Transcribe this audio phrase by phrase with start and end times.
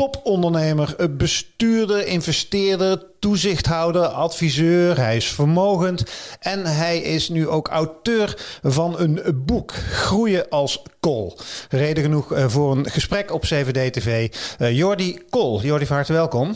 [0.00, 4.96] topondernemer, een bestuurder, investeerder, toezichthouder, adviseur.
[4.96, 6.04] Hij is vermogend
[6.38, 11.38] en hij is nu ook auteur van een boek, Groeien als Kool.
[11.68, 14.34] Reden genoeg eh, voor een gesprek op CVD-TV.
[14.58, 15.62] Uh, Jordi Kool.
[15.62, 16.54] Jordi, van harte welkom.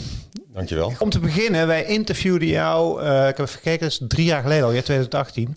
[0.53, 0.93] Dankjewel.
[0.99, 4.43] Om te beginnen, wij interviewden jou, uh, ik heb even gekeken, dat is drie jaar
[4.43, 5.57] geleden al, ja, 2018.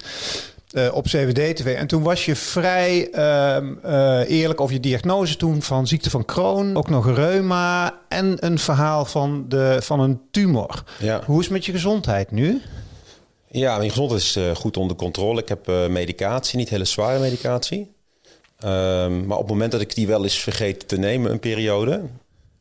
[0.72, 1.76] Uh, op CWD-TV.
[1.76, 6.26] En toen was je vrij uh, uh, eerlijk over je diagnose toen van ziekte van
[6.26, 10.84] Crohn, ook nog reuma en een verhaal van, de, van een tumor.
[11.00, 11.22] Ja.
[11.26, 12.62] Hoe is het met je gezondheid nu?
[13.52, 15.42] Ja, mijn gezondheid is uh, goed onder controle.
[15.42, 17.92] Ik heb medicatie, niet hele zware medicatie.
[18.60, 22.02] Ehm, maar op het moment dat ik die wel eens vergeet te nemen, een periode,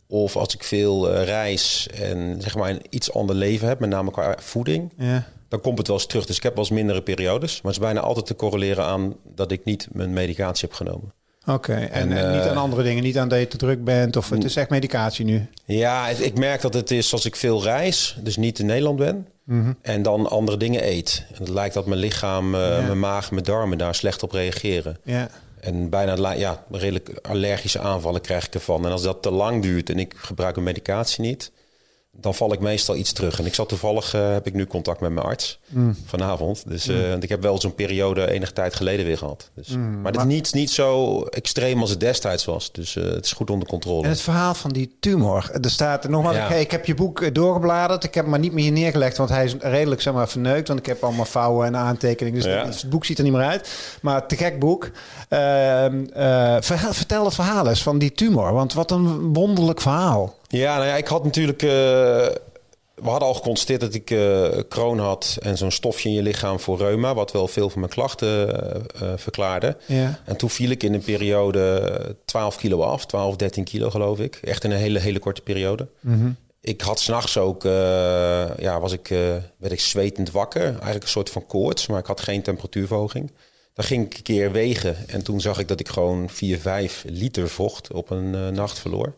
[0.07, 4.11] of als ik veel reis en zeg maar een iets ander leven heb, met name
[4.11, 6.27] qua voeding, ja dan komt het wel eens terug.
[6.27, 7.53] Dus ik heb wel eens mindere periodes.
[7.63, 11.13] Maar het is bijna altijd te correleren aan dat ik niet mijn medicatie heb genomen.
[11.47, 14.17] Oké, en, en uh, niet aan andere dingen, niet aan dat je te druk bent
[14.17, 15.47] of het is echt medicatie nu?
[15.65, 19.27] Ja, ik merk dat het is als ik veel reis, dus niet in Nederland ben,
[19.45, 19.77] mm -hmm.
[19.83, 21.25] en dan andere dingen eet.
[21.29, 22.81] En het lijkt dat mijn lichaam, uh, ja.
[22.81, 24.99] mijn maag, mijn darmen daar slecht op reageren.
[25.03, 25.29] Ja.
[25.61, 28.87] En bijna ja, redelijk allergische aanvallen krijg ik ervan.
[28.87, 31.53] En als dat te lang duurt en ik gebruik mijn medicatie niet,
[32.21, 33.39] dan val ik meestal iets terug.
[33.39, 35.97] En ik zat toevallig, uh, heb ik nu contact met mijn arts mm.
[36.07, 36.65] vanavond.
[36.69, 37.23] Dus uh, mm.
[37.23, 39.51] ik heb wel zo'n periode enige tijd geleden weer gehad.
[39.55, 40.01] Dus, mm.
[40.01, 42.73] Maar het is niet, niet zo extreem als het destijds was.
[42.73, 44.03] Dus uh, het is goed onder controle.
[44.03, 45.51] En het verhaal van die tumor.
[45.61, 46.49] Er staat nogmaals, ja.
[46.49, 48.05] ik, ik, heb je boek doorgebladerd.
[48.05, 50.69] Ik heb hem maar niet meer neergelegd, want hij is redelijk zeg maar, verneukt.
[50.69, 52.41] Want ik heb allemaal vouwen en aantekeningen.
[52.41, 52.65] Dus, ja.
[52.65, 53.99] dus het boek ziet er niet meer uit.
[54.03, 54.91] Maar te gek boek.
[55.29, 56.05] Ehm,
[56.93, 58.53] vertel het verhaal eens van die tumor.
[58.53, 60.35] Want wat een wonderlijk verhaal.
[60.49, 61.63] Ja, nou ja, ik had natuurlijk.
[61.63, 61.71] Uh,
[62.95, 66.61] we hadden al geconstateerd dat ik uh, kroon had en zo'n stofje in je lichaam
[66.61, 68.49] voor reuma, wat wel veel van mijn klachten
[69.03, 69.77] uh, verklaarde.
[69.87, 70.21] Ja.
[70.25, 74.37] En toen viel ik in een periode 12 kilo af, 12, 13 kilo geloof ik.
[74.43, 75.89] Echt in een hele, hele korte periode.
[76.01, 76.37] Mm -hmm.
[76.61, 77.63] Ik had s'nachts ook,
[78.59, 79.09] ja, was ik,
[79.57, 80.63] werd ik zwetend wakker.
[80.63, 83.33] Eigenlijk een soort van koorts, maar ik had geen temperatuurverhoging.
[83.75, 87.05] Dan ging ik een keer wegen en toen zag ik dat ik gewoon 4, 5
[87.09, 89.15] liter vocht op een nacht verloor.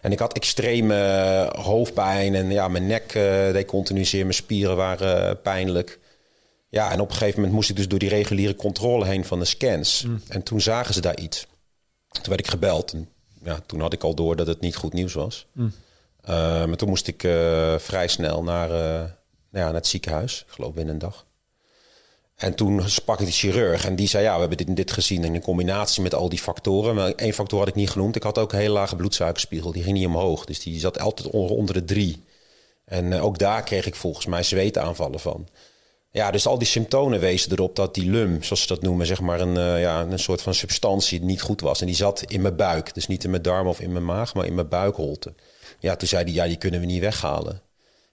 [0.00, 3.22] En ik had extreme eh, hoofdpijn en ja, mijn nek uh,
[3.52, 5.98] deed continu zeer, mijn spieren waren uh, pijnlijk.
[6.68, 9.38] Ja, en op een gegeven moment moest ik dus door die reguliere controle heen van
[9.38, 10.04] de scans.
[10.06, 10.22] Mm.
[10.28, 11.46] En toen zagen ze daar iets.
[12.08, 12.92] Toen werd ik gebeld.
[12.92, 13.08] En,
[13.42, 15.46] ja, toen had ik al door dat het niet goed nieuws was.
[15.52, 15.72] Mm.
[16.24, 16.30] Uh,
[16.64, 17.20] maar toen moest ik
[17.78, 19.14] vrij snel naar, ja,
[19.50, 20.44] naar het ziekenhuis.
[20.46, 21.26] Ik geloof binnen een dag.
[22.42, 24.92] En toen sprak ik de chirurg en die zei: Ja, we hebben dit en dit
[24.92, 25.24] gezien.
[25.24, 26.94] in combinatie met al die factoren.
[26.94, 28.16] Maar één factor had ik niet genoemd.
[28.16, 29.72] Ik had ook een hele lage bloedsuikerspiegel.
[29.72, 30.44] Die ging niet omhoog.
[30.44, 32.24] Dus die zat altijd onder, de drie.
[32.84, 35.48] En uh, ook daar kreeg ik volgens mij zweetaanvallen van.
[36.10, 39.20] Ja, dus al die symptomen wezen erop dat die lum, zoals ze dat noemen, zeg
[39.20, 41.80] maar een, uh, ja, een soort van substantie niet goed was.
[41.80, 42.94] En die zat in mijn buik.
[42.94, 45.34] Dus niet in mijn darm of in mijn maag, maar in mijn buikholte.
[45.78, 47.62] Ja, toen zei hij: Ja, die kunnen we niet weghalen.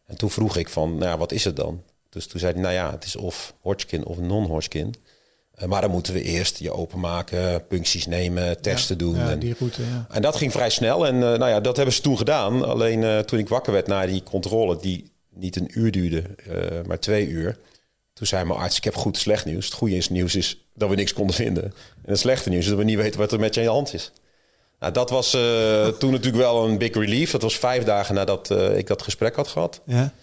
[0.06, 1.84] En toen vroeg ik van, nou, wat is het dan?
[2.10, 4.96] Dus toen zei hij, nou ja, het is of Hodgkin of non-Hodgkin.
[5.62, 9.16] Uh, maar dan moeten we eerst je openmaken, puncties nemen, testen doen.
[9.16, 10.06] Ja, en, die route, ja.
[10.10, 11.08] en dat ging vrij snel.
[11.08, 12.66] En uh, nou ja, dat hebben ze toen gedaan.
[12.66, 16.24] Alleen uh, toen ik wakker werd na die controle, die niet een uur duurde,
[16.88, 17.58] maar twee uur.
[18.14, 19.66] Toen zei mijn arts, ik heb goed slecht nieuws.
[19.66, 21.64] Het goede nieuws is dat we niks konden vinden.
[21.64, 23.74] En het slechte nieuws is dat we niet weten wat er met je in je
[23.74, 24.12] hand is.
[24.80, 25.30] Nou, dat was
[26.00, 27.32] toen natuurlijk wel een big relief.
[27.32, 29.82] Dat was vijf dagen nadat ik dat gesprek had gehad.
[29.86, 30.14] Ja.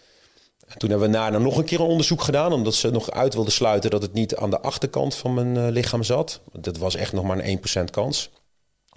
[0.67, 3.35] En toen hebben we daarna nog een keer een onderzoek gedaan, omdat ze nog uit
[3.35, 6.41] wilden sluiten dat het niet aan de achterkant van mijn uh, lichaam zat.
[6.53, 8.31] Dat was echt nog maar een 1% kans.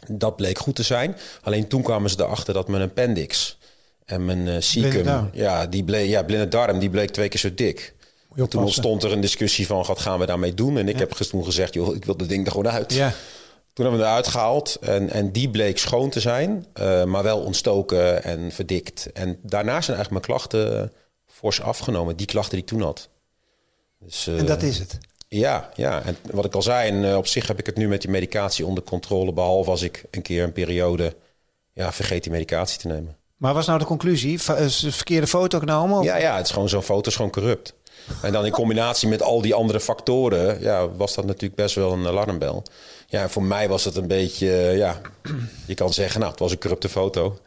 [0.07, 1.15] Dat bleek goed te zijn.
[1.41, 3.57] Alleen toen kwamen ze erachter dat mijn appendix
[4.05, 7.53] en mijn uh, cecum, ja, die bleek, ja, blinde darm, die bleek twee keer zo
[7.53, 7.95] dik.
[8.47, 10.77] Toen ontstond er een discussie van wat gaan we daarmee doen.
[10.77, 10.99] En ik ja.
[10.99, 12.93] heb toen gezegd, joh, ik wil de ding er gewoon uit.
[12.93, 13.13] Ja.
[13.73, 17.39] Toen hebben we eruit gehaald en, en die bleek schoon te zijn, uh, maar wel
[17.39, 19.11] ontstoken en verdikt.
[19.13, 20.91] En daarna zijn eigenlijk mijn klachten
[21.39, 23.09] fors afgenomen, die klachten die ik toen had.
[23.99, 24.97] Dus, uh, en dat is het?
[25.27, 27.87] Ja, ja, en wat ik al zei, en, uh, op zich heb ik het nu
[27.87, 31.15] met die medicatie onder controle, behalve als ik een keer een periode
[31.73, 33.17] ja, vergeet die medicatie te nemen.
[33.37, 34.33] Maar was nou de conclusie?
[34.57, 35.99] Is de verkeerde foto genomen?
[35.99, 36.05] Of?
[36.05, 37.73] Ja, ja, het is gewoon zo'n foto is gewoon corrupt.
[38.21, 41.91] En dan in combinatie met al die andere factoren, ja, was dat natuurlijk best wel
[41.91, 42.63] een alarmbel.
[43.07, 45.01] Ja, voor mij was het een beetje, ja,
[45.67, 47.39] je kan zeggen, nou, het was een corrupte foto.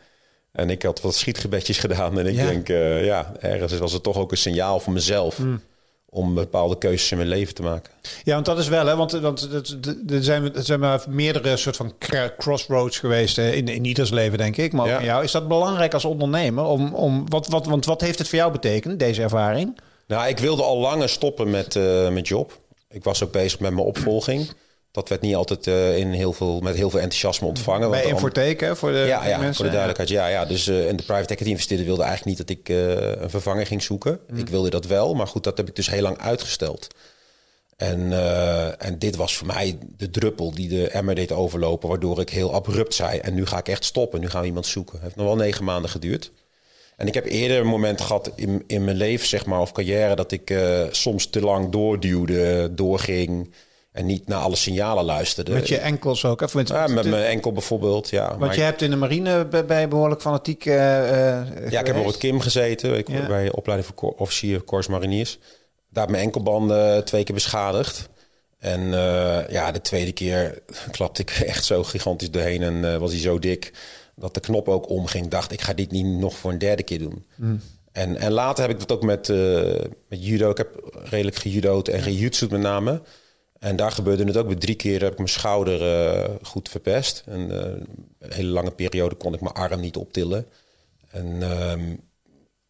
[0.53, 2.19] En ik had wat schietgebedjes gedaan.
[2.19, 5.39] En ik denk, uh, ja, ergens was het toch ook een signaal voor mezelf.
[5.39, 5.61] Mm.
[6.09, 7.93] om bepaalde keuzes in mijn leven te maken.
[8.25, 8.97] Ja, want dat is wel, hè?
[8.97, 9.49] Want, want
[10.09, 11.95] er zijn, er zijn maar meerdere soort van
[12.39, 14.73] crossroads geweest in, in ieders leven, denk ik.
[14.73, 15.03] Maar ja.
[15.03, 16.65] jou, is dat belangrijk als ondernemer?
[16.65, 19.79] Om, om, wat, wat, want wat heeft het voor jou betekend, deze ervaring?
[20.07, 22.61] Nou, ik wilde al langer stoppen met, uh, met job.
[22.91, 24.49] Ik was ook bezig met mijn opvolging.
[24.93, 27.91] Dat werd niet altijd uh, in heel veel, met heel veel enthousiasme ontvangen.
[27.91, 29.55] Bij Infoteken voor de ja, ja, mensen?
[29.55, 30.09] voor de duidelijkheid.
[30.09, 30.45] Ja, ja.
[30.45, 33.67] Dus uh, en de private equity investeerder wilde eigenlijk niet dat ik uh, een vervanger
[33.67, 34.21] ging zoeken.
[34.29, 34.39] Mm.
[34.39, 36.87] Ik wilde dat wel, maar goed, dat heb ik dus heel lang uitgesteld.
[37.77, 38.13] En,
[38.79, 42.55] en dit was voor mij de druppel die de emmer deed overlopen, waardoor ik heel
[42.55, 44.95] abrupt zei: En nu ga ik echt stoppen, nu gaan we iemand zoeken.
[44.95, 46.33] Het heeft nog wel negen maanden geduurd.
[46.97, 50.15] En ik heb eerder een moment gehad in, in mijn leven, zeg maar, of carrière,
[50.15, 50.55] dat ik
[50.91, 53.51] soms te lang doorduwde, doorging.
[53.93, 55.53] En niet naar alle signalen luisterde.
[55.53, 56.41] Met je enkels ook?
[56.41, 58.39] Of met, ja, met mijn enkel bijvoorbeeld, ja.
[58.39, 60.75] Want je hebt in de marine bij, behoorlijk fanatiek uh,
[61.71, 62.99] Ja, ik heb op het Kim gezeten.
[62.99, 63.27] Ik ja.
[63.27, 65.39] bij opleiding voor officier Corps Mariniers.
[65.91, 68.09] Daar heb mijn enkelbanden twee keer beschadigd.
[68.59, 73.11] En uh, ja, de tweede keer klapte ik echt zo gigantisch doorheen en uh, was
[73.11, 73.73] hij zo dik
[74.17, 75.29] dat de knop ook omging.
[75.29, 77.27] Dacht ik ga dit niet nog voor een derde keer doen.
[77.37, 77.61] Mm.
[77.93, 79.29] En, en later heb ik dat ook met,
[80.09, 80.51] met judo.
[80.51, 83.03] Ik heb redelijk gejudo'd en gejutsu'd met name.
[83.63, 84.47] En daar gebeurde het ook.
[84.47, 87.23] Bij drie keer heb ik mijn schouder uh, goed verpest.
[87.27, 87.57] En uh,
[88.19, 90.47] een hele lange periode kon ik mijn arm niet optillen.
[91.11, 91.27] En
[91.71, 92.01] um,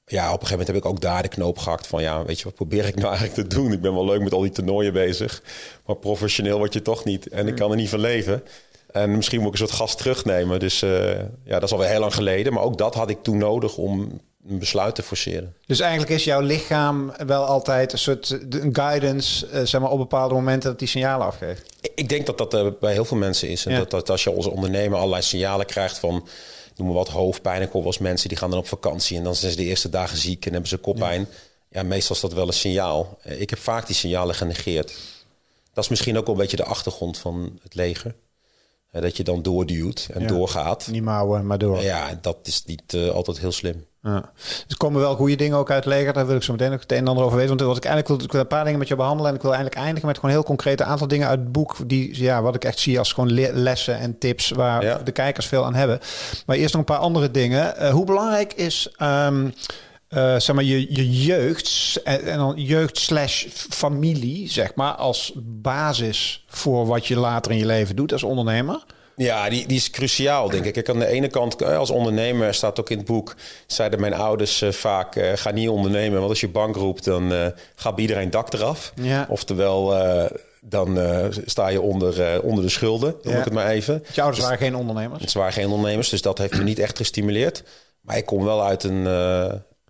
[0.05, 2.03] ja, op een gegeven moment heb ik ook daar de knoop gehakt van...
[2.03, 3.73] ja, weet je, wat probeer ik nou eigenlijk te doen?
[3.73, 5.43] Ik ben wel leuk met al die toernooien bezig.
[5.87, 7.29] Maar professioneel word je toch niet.
[7.29, 8.43] En ik kan er niet van leven.
[8.91, 10.61] En misschien moet ik een soort gas terugnemen.
[10.61, 12.53] Dus uh, ja, dat is alweer heel lang geleden.
[12.53, 15.55] Maar ook dat had ik toen nodig om een besluit te forceren.
[15.67, 18.39] Dus eigenlijk is jouw lichaam wel altijd een soort
[18.73, 21.77] guidance, uh, zeg maar, op bepaalde momenten dat die signalen afgeeft?
[21.95, 23.67] Ik denk dat dat uh, bij heel veel mensen is.
[23.67, 26.29] En dat, dat als je als ondernemer allerlei signalen krijgt van,
[26.77, 27.63] noem maar wat, hoofdpijn.
[27.63, 29.65] Ik hoor wel eens mensen die gaan dan op vakantie en dan zijn ze de
[29.65, 31.21] eerste dagen ziek en hebben ze koppijn.
[31.21, 31.81] Ja.
[31.81, 33.19] ja, meestal is dat wel een signaal.
[33.27, 34.93] Uh, ik heb vaak die signalen genegeerd.
[35.73, 38.15] Dat is misschien ook wel een beetje de achtergrond van het leger.
[38.91, 40.27] dat je dan doorduwt en ja.
[40.27, 40.87] doorgaat.
[40.87, 41.83] Niet mouwen, maar door.
[41.83, 43.87] Ja, dat is niet altijd heel slim.
[44.03, 44.31] Ja.
[44.35, 46.13] Dus er komen wel goede dingen ook uit leger.
[46.13, 47.57] Daar wil ik zo meteen nog het een en ander over weten.
[47.57, 49.31] Want wat ik eigenlijk wil, ik wil een paar dingen met je behandelen.
[49.31, 51.77] En ik wil eigenlijk eindigen met gewoon heel concrete aantal dingen uit het boek.
[51.87, 54.99] Die, ja, wat ik echt zie als gewoon lessen en tips waar ja.
[54.99, 56.01] de kijkers veel aan hebben.
[56.47, 57.75] Maar eerst nog een paar andere dingen.
[57.79, 58.95] Uh, hoe belangrijk is...
[59.03, 59.55] Um,
[60.09, 65.33] uh, zeg maar, je, je jeugd en, en dan jeugd slash familie, zeg maar, als
[65.37, 68.85] basis voor wat je later in je leven doet als ondernemer?
[69.17, 70.77] Ja, die, die is cruciaal, denk ik.
[70.77, 70.89] ik.
[70.89, 73.35] Aan de ene kant, als ondernemer, staat ook in het boek...
[73.67, 76.19] zeiden mijn ouders uh, vaak, uh, ga niet ondernemen...
[76.19, 78.93] want als je bank roept, dan uh, gaat bij iedereen dak eraf.
[78.95, 79.27] Ja.
[79.29, 79.95] Oftewel,
[80.61, 80.99] dan
[81.45, 83.39] sta je onder, onder de schulden, noem ja.
[83.39, 84.05] ik het maar even.
[84.13, 85.33] Je ouders waren geen ondernemers?
[85.33, 87.63] Ze waren geen ondernemers, dus dat heeft me niet echt gestimuleerd.
[88.01, 89.03] Maar ik kom wel uit een,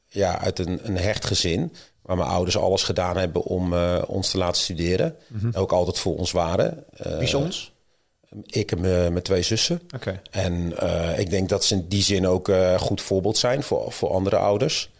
[0.09, 1.73] ja, uit een, een hecht gezin...
[2.03, 3.75] waar mijn ouders alles gedaan hebben om
[4.07, 5.17] ons te laten studeren.
[5.29, 5.51] Mm -hmm.
[5.55, 6.85] Ook altijd voor ons waren.
[6.97, 7.72] Wie is ons?
[8.47, 9.81] Ik en mijn twee zussen.
[9.95, 10.21] Okay.
[10.31, 13.63] En uh, ik denk dat ze in die zin ook een uh, goed voorbeeld zijn
[13.63, 14.91] voor, voor andere ouders.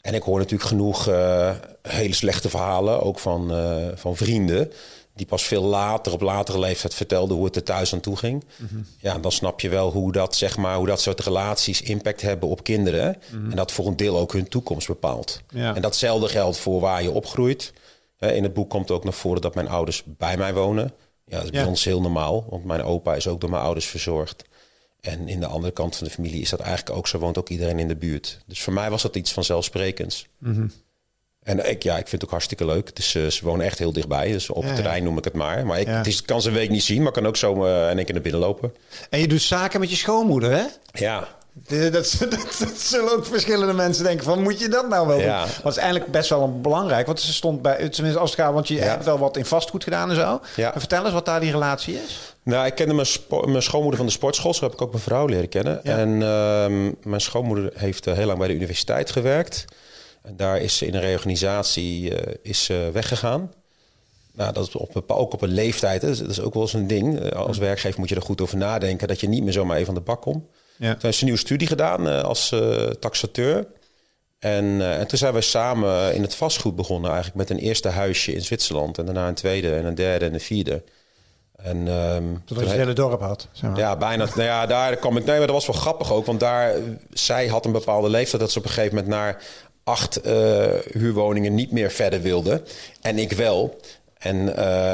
[0.00, 3.52] En ik hoor natuurlijk genoeg uh, hele slechte verhalen, ook van,
[3.94, 4.72] van vrienden.
[5.14, 8.44] Die pas veel later, op latere leeftijd, vertelden hoe het er thuis aan toe ging.
[8.56, 8.86] Mm -hmm.
[8.98, 12.48] Ja, dan snap je wel hoe dat, zeg maar, hoe dat soort relaties impact hebben
[12.48, 13.16] op kinderen.
[13.30, 13.50] Mm -hmm.
[13.50, 15.40] En dat voor een deel ook hun toekomst bepaalt.
[15.48, 15.74] Ja.
[15.74, 17.72] En datzelfde geldt voor waar je opgroeit.
[18.18, 20.92] In het boek komt ook naar voren dat mijn ouders bij mij wonen.
[21.28, 21.66] Ja, dat is bij ja.
[21.66, 24.44] ons heel normaal, want mijn opa is ook door mijn ouders verzorgd.
[25.00, 27.48] En in de andere kant van de familie is dat eigenlijk ook zo, woont ook
[27.48, 28.38] iedereen in de buurt.
[28.46, 30.26] Dus voor mij was dat iets vanzelfsprekends.
[30.38, 30.70] Mm -hmm.
[31.42, 32.96] En ik, ja, ik vind het ook hartstikke leuk.
[32.96, 34.32] Dus uh, ze wonen echt heel dichtbij.
[34.32, 35.66] Dus op ja, het terrein noem ik het maar.
[35.66, 35.96] Maar ik, ja.
[35.96, 38.04] het is, kan ze een week niet zien, maar kan ook zo uh, in één
[38.04, 38.74] keer naar binnen lopen.
[39.10, 40.64] En je doet zaken met je schoonmoeder, hè?
[40.92, 41.36] Ja.
[41.68, 45.26] Dat, dat, zullen ook verschillende mensen denken van, moet je dat nou wel doen?
[45.26, 45.38] Ja.
[45.38, 47.06] Maar het is eigenlijk best wel een belangrijk.
[47.06, 48.82] Want ze stond bij, tenminste als het gaat, want je ja.
[48.82, 50.40] hebt wel wat in vastgoed gedaan en zo.
[50.56, 50.70] Ja.
[50.70, 52.34] Maar vertel eens wat daar die relatie is.
[52.42, 53.06] Nou, ik kende mijn,
[53.44, 54.54] mijn schoonmoeder van de sportschool.
[54.54, 55.84] Zo heb ik ook mijn vrouw leren kennen.
[55.84, 59.64] En uh, mijn schoonmoeder heeft uh, heel lang bij de universiteit gewerkt.
[60.22, 63.52] En daar is ze in een reorganisatie uh, is, weggegaan.
[64.32, 66.02] Nou, dat is op, ook op een leeftijd.
[66.02, 66.16] Hè.
[66.16, 67.32] Dat is ook wel eens een ding.
[67.32, 69.08] Als werkgever moet je er goed over nadenken...
[69.08, 70.44] dat je niet meer zomaar even aan de bak komt.
[70.78, 70.90] Ja.
[70.92, 73.66] Toen heeft ze een nieuwe studie gedaan uh, als uh, taxateur.
[74.38, 77.88] En, uh, en toen zijn we samen in het vastgoed begonnen, eigenlijk met een eerste
[77.88, 78.98] huisje in Zwitserland.
[78.98, 80.82] En daarna een tweede en een derde en een vierde.
[81.56, 83.48] En, um, Totdat je het hele dorp had.
[83.52, 83.78] Zeg maar.
[83.78, 84.24] Ja, bijna.
[84.24, 85.24] nou ja, daar kwam ik.
[85.24, 86.26] Nee, maar dat was wel grappig ook.
[86.26, 86.74] Want daar,
[87.12, 89.42] zij had een bepaalde leeftijd dat ze op een gegeven moment naar
[89.84, 90.20] acht
[90.92, 92.62] huurwoningen niet meer verder wilde.
[93.00, 93.80] En ik wel.
[94.18, 94.44] En,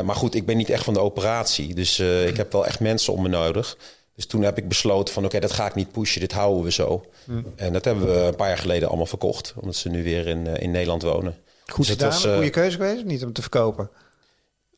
[0.07, 1.75] maar goed, ik ben niet echt van de operatie.
[1.75, 3.77] Dus ik heb wel echt mensen om me nodig.
[4.23, 6.63] Dus toen heb ik besloten van oké, okay, dat ga ik niet pushen, dit houden
[6.65, 7.05] we zo.
[7.25, 7.45] Mm.
[7.57, 10.47] En dat hebben we een paar jaar geleden allemaal verkocht, omdat ze nu weer in,
[10.47, 11.37] uh, in Nederland wonen.
[11.67, 13.91] Goed dus gedaan, was, goede keuze geweest, niet om te verkopen.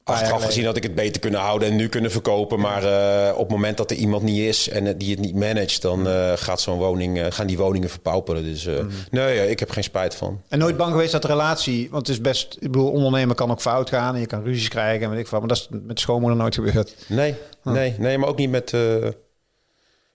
[0.05, 2.61] Achteraf gezien had ik het beter kunnen houden en nu kunnen verkopen.
[2.61, 5.83] Maar uh, op het moment dat er iemand niet is en die het niet managt,
[5.83, 8.45] dan uh, gaat zo'n woning, gaan die woningen verpauperen.
[8.45, 8.89] Dus mm.
[9.11, 10.43] nee, ik heb geen spijt van.
[10.49, 13.51] En nooit bang geweest dat de relatie, want het is best, ik bedoel, ondernemen kan
[13.51, 15.41] ook fout gaan en je kan ruzies krijgen en weet ik wat.
[15.41, 16.97] Maar dat is met schoonmoeder nooit gebeurd.
[17.09, 18.73] Nee, nee, nee, maar ook niet met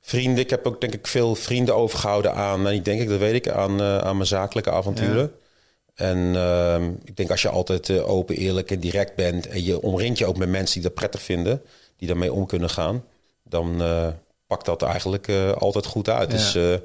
[0.02, 0.44] vrienden.
[0.44, 3.34] Ik heb ook denk ik veel vrienden overgehouden aan, nou, niet denk ik, dat weet
[3.34, 5.22] ik, aan, aan mijn zakelijke avonturen.
[5.22, 6.06] Ja.
[6.06, 9.82] En uh, ik denk als je altijd uh, open, eerlijk en direct bent en je
[9.82, 11.62] omringt je ook met mensen die dat prettig vinden,
[11.98, 13.06] die daarmee om kunnen gaan,
[13.44, 14.08] dan uh,
[14.48, 16.32] pakt dat eigenlijk altijd goed uit.
[16.32, 16.38] Ja.
[16.38, 16.80] Dus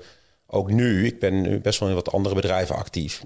[0.46, 3.24] ook nu, ik ben nu best wel in wat andere bedrijven actief.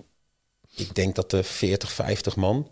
[0.75, 2.69] Ik denk dat de 40, 50 man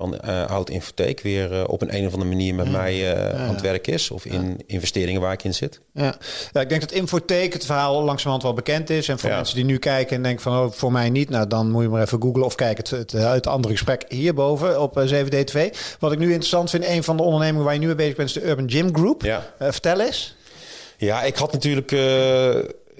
[0.00, 3.40] van uh, Oud Infotheek weer uh, op een, een of andere manier met mij uh,
[3.40, 4.10] aan het werk is.
[4.10, 5.80] Of in investeringen waar ik in zit.
[5.92, 6.14] Ja.
[6.52, 9.08] ja, ik denk dat Infotheek het verhaal langzamerhand wel bekend is.
[9.08, 11.30] En voor mensen die nu kijken en denken van oh, voor mij niet.
[11.30, 14.80] Nou, dan moet je maar even googlen of kijken het, het, het andere gesprek hierboven
[14.80, 15.74] op 7D TV.
[15.98, 18.28] Wat ik nu interessant vind, een van de ondernemingen waar je nu mee bezig bent,
[18.28, 19.22] is de Urban Gym Group.
[19.22, 19.46] Ja.
[19.58, 20.36] vertel eens.
[20.96, 21.90] Ja, ik had natuurlijk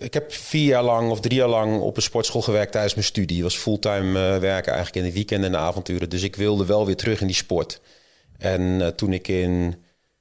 [0.00, 3.06] ik heb vier jaar lang of drie jaar lang op een sportschool gewerkt tijdens mijn
[3.06, 3.36] studie.
[3.36, 6.10] Het was fulltime uh, werken eigenlijk in de weekenden en de avonturen.
[6.10, 7.80] Dus ik wilde wel weer terug in die sport.
[8.38, 9.74] En uh, toen ik in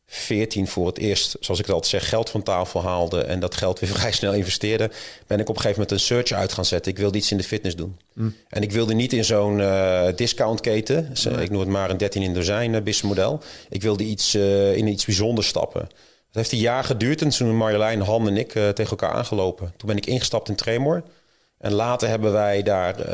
[0.06, 3.56] 14 voor het eerst, zoals ik het altijd zeg, geld van tafel haalde en dat
[3.56, 4.92] geld weer vrij snel investeerde,
[5.28, 6.92] ben ik op een gegeven moment een search uit gaan zetten.
[6.92, 8.00] Ik wilde iets in de fitness doen.
[8.14, 8.36] Mm.
[8.50, 12.34] En ik wilde niet in zo'n uh, discountketen, ik noem het maar een 13 in
[12.34, 13.42] dozijn businessmodel.
[13.70, 14.36] Ik wilde iets,
[14.76, 15.88] in iets bijzonders stappen.
[16.30, 19.74] Het heeft een jaar geduurd en toen Marjolein, Han en ik uh, tegen elkaar aangelopen.
[19.78, 21.04] Toen ben ik ingestapt in Tremor.
[21.58, 23.06] En later hebben wij daar uh,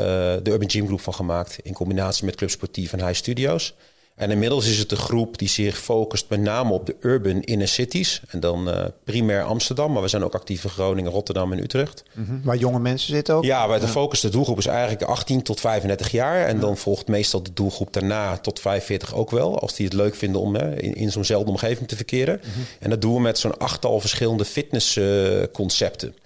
[0.42, 1.58] de Urban Gym Group van gemaakt.
[1.62, 3.74] In combinatie met Club Sportief en High Studios.
[4.16, 7.68] En inmiddels is het een groep die zich focust met name op de urban inner
[7.68, 8.20] cities.
[8.28, 12.02] En dan uh, primair Amsterdam, maar we zijn ook actief in Groningen, Rotterdam en Utrecht.
[12.12, 12.40] Mm -hmm.
[12.44, 13.44] Waar jonge mensen zitten ook?
[13.44, 16.46] Ja, waar de focus, de doelgroep is eigenlijk 18 tot 35 jaar.
[16.46, 19.58] En dan volgt meestal de doelgroep daarna tot 45 ook wel.
[19.58, 22.40] Als die het leuk vinden om hè, in, in zo'nzelfde omgeving te verkeren.
[22.44, 22.64] Mm -hmm.
[22.80, 26.08] En dat doen we met zo'n achttal verschillende fitnessconcepten.
[26.08, 26.25] Uh,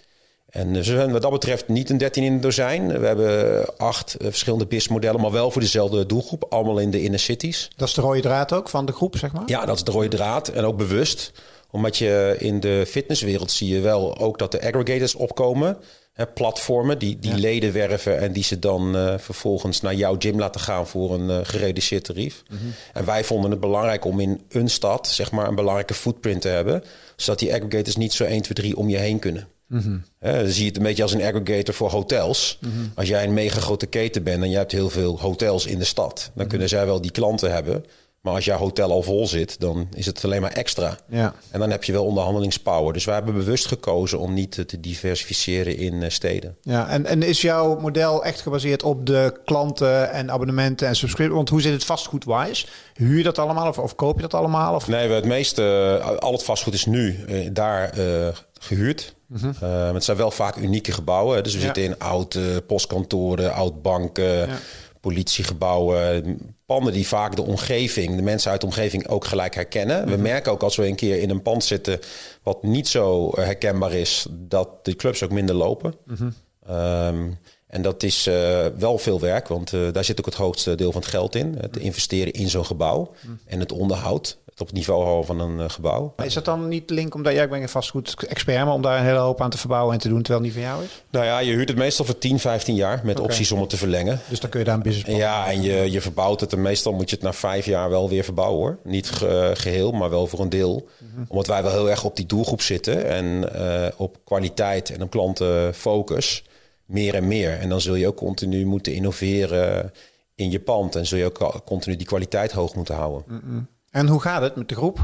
[0.51, 3.01] en we zijn wat dat betreft niet een 13 in het dozijn.
[3.01, 6.47] We hebben acht eh, verschillende businessmodellen, maar wel voor dezelfde doelgroep.
[6.49, 7.71] Allemaal in de inner cities.
[7.77, 9.43] Dat is de rode draad ook van de groep, zeg maar?
[9.47, 10.49] Ja, dat is de rode draad.
[10.49, 11.33] En ook bewust.
[11.71, 15.79] Omdat je in de fitnesswereld zie je wel ook dat de aggregators opkomen.
[16.13, 20.39] Hè, platformen die, die leden werven en die ze dan uh, vervolgens naar jouw gym
[20.39, 22.43] laten gaan voor een uh, gereduceerd tarief.
[22.49, 22.73] Mm -hmm.
[22.93, 26.49] En wij vonden het belangrijk om in een stad zeg maar, een belangrijke footprint te
[26.49, 26.85] hebben.
[27.17, 29.49] Zodat die aggregators niet zo 1, 2, 3 om je heen kunnen.
[29.71, 32.59] Mm dan zie je het een beetje als een aggregator voor hotels.
[32.61, 32.73] Mhm.
[32.95, 35.85] Als jij een mega grote keten bent en je hebt heel veel hotels in de
[35.85, 36.49] stad, dan mhm.
[36.49, 37.85] kunnen zij wel die klanten hebben.
[38.21, 40.99] Maar als jouw hotel al vol zit, dan is het alleen maar extra.
[41.09, 41.35] Ja.
[41.51, 42.93] En dan heb je wel onderhandelingspower.
[42.93, 46.57] Dus wij hebben bewust gekozen om niet te diversificeren in eh, steden.
[46.63, 51.37] Ja, en, en is jouw model echt gebaseerd op de klanten en abonnementen en subscripties?
[51.37, 52.67] Want hoe zit het vastgoedwise?
[52.95, 54.75] Huur je dat allemaal of, of koop je dat allemaal?
[54.75, 54.89] Of?
[54.89, 59.15] Nee, het meeste, uh, al het vastgoed is nu uh, daar uh, gehuurd.
[59.29, 59.55] -hmm.
[59.95, 61.43] het zijn wel vaak unieke gebouwen.
[61.43, 61.65] Dus we ja.
[61.65, 64.59] zitten in oude postkantoren, oud banken, ja.
[65.01, 66.39] politiegebouwen.
[66.71, 70.05] Panden die vaak de omgeving, de mensen uit de omgeving ook gelijk herkennen.
[70.05, 70.23] We mhm.
[70.23, 71.99] merken ook als we een keer in een pand zitten
[72.43, 75.95] wat niet zo herkenbaar is, dat de clubs ook minder lopen.
[76.05, 76.77] Mm -hmm.
[76.77, 80.75] um, en dat is uh, wel veel werk, want uh, daar zit ook het grootste
[80.75, 81.57] deel van het geld in.
[81.61, 83.33] Het investeren in zo'n gebouw mhm.
[83.47, 86.13] en het onderhoud op het niveau houden van een uh, gebouw.
[86.17, 88.99] Maar is dat dan niet link omdat jij ja, ben een vastgoed-expert, maar om daar
[88.99, 91.03] een hele hoop aan te verbouwen en te doen terwijl het niet van jou is?
[91.11, 93.31] Nou ja, je huurt het meestal voor 10, 15 jaar met okay.
[93.31, 94.21] opties om het te verlengen.
[94.29, 96.93] Dus dan kun je daar een business Ja, en je, je verbouwt het en meestal
[96.93, 98.79] moet je het na vijf jaar wel weer verbouwen hoor.
[98.85, 100.89] Niet ge, geheel, maar wel voor een deel.
[100.99, 101.25] Mm -hmm.
[101.29, 105.11] Omdat wij wel heel erg op die doelgroep zitten en uh, op kwaliteit en op
[105.11, 106.45] klantenfocus
[106.85, 107.59] meer en meer.
[107.59, 109.93] En dan zul je ook continu moeten innoveren
[110.35, 113.25] in je pand en zul je ook continu die kwaliteit hoog moeten houden.
[113.27, 113.69] Mm -mm.
[113.91, 114.99] En hoe gaat het met de groep?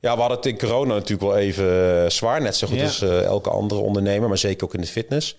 [0.00, 2.42] Ja, we hadden het in corona natuurlijk wel even eh, zwaar.
[2.42, 2.84] Net zo goed ja.
[2.84, 5.36] als uh, elke andere ondernemer, maar zeker ook in de fitness.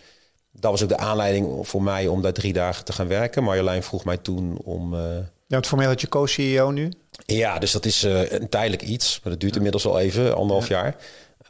[0.52, 3.44] Dat was ook de aanleiding voor mij om daar drie dagen te gaan werken.
[3.44, 4.94] Marjolein vroeg mij toen om...
[4.94, 5.00] Uh...
[5.48, 6.92] Ja, het formeel dat je co-CEO nu?
[7.26, 9.20] Ja, dus dat is uh, een tijdelijk iets.
[9.24, 10.82] Maar dat duurt inmiddels al even, anderhalf ja.
[10.82, 10.96] jaar.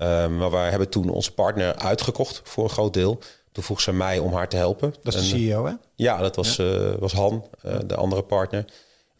[0.01, 3.19] Uh, maar wij hebben toen onze partner uitgekocht voor een groot deel.
[3.51, 4.93] Toen vroeg ze mij om haar te helpen.
[5.03, 5.73] Dat is de CEO, hè?
[5.95, 6.61] Ja, dat was,
[6.99, 7.45] was Han,
[7.85, 8.65] de andere partner.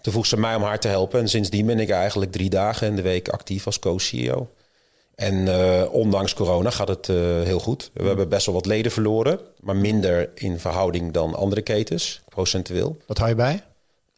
[0.02, 1.20] Toen vroeg ze mij om haar te helpen.
[1.20, 4.50] En sindsdien ben ik eigenlijk drie dagen in de week actief als co-CEO.
[5.16, 7.92] En uh, ondanks corona gaat het uh, heel goed.
[7.94, 12.98] We hebben best wel wat leden verloren, maar minder in verhouding dan andere ketens, procentueel.
[13.08, 13.64] Wat hou je bij?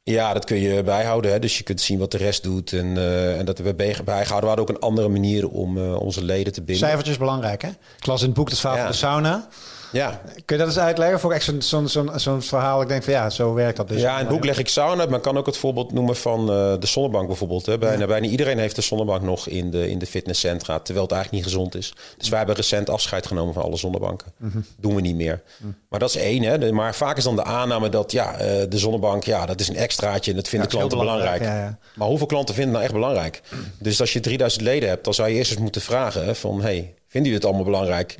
[0.03, 1.31] Ja, dat kun je bijhouden.
[1.31, 1.39] Hè?
[1.39, 2.73] Dus je kunt zien wat de rest doet.
[2.73, 4.25] En, uh, en dat we bijgehouden.
[4.25, 6.85] We hadden ook een andere manier om onze leden te binden.
[6.87, 7.69] Cijfertjes belangrijk, hè?
[7.97, 8.83] Ik las in het boek Het Verhaal ja.
[8.83, 9.47] van de Sauna.
[9.93, 10.21] Ja.
[10.45, 11.19] Kun je dat eens uitleggen?
[11.19, 12.81] Voor echt zo'n zo'n zo'n verhaal.
[12.81, 14.01] Ik denk van ja, zo werkt dat dus.
[14.01, 15.09] Ja, in het boek leg ik sauna uit.
[15.09, 17.65] Maar kan ook het voorbeeld noemen van uh, de zonnebank bijvoorbeeld.
[17.65, 17.77] Hè.
[17.77, 20.79] Bijna, bijna iedereen heeft de zonnebank nog in de, in de fitnesscentra.
[20.79, 21.93] Terwijl het eigenlijk niet gezond is.
[22.17, 24.31] Dus wij hebben recent afscheid genomen van alle zonnebanken.
[24.37, 25.41] Mm Doen we niet meer.
[25.57, 25.75] Mm.
[25.89, 26.43] Maar dat is één.
[26.43, 26.71] Hè.
[26.71, 29.75] Maar vaak is dan de aanname dat ja, uh, de zonnebank, ja, dat is een
[29.75, 30.31] extraatje.
[30.31, 31.39] En dat vinden ja, klanten belangrijk.
[31.39, 31.71] belangrijk.
[31.71, 33.41] Ja, maar hoeveel klanten vinden het nou echt belangrijk?
[33.79, 36.61] Dus als je 3000 leden hebt, dan zou je eerst eens moeten vragen van...
[36.61, 38.17] Hey, vinden jullie het allemaal belangrijk?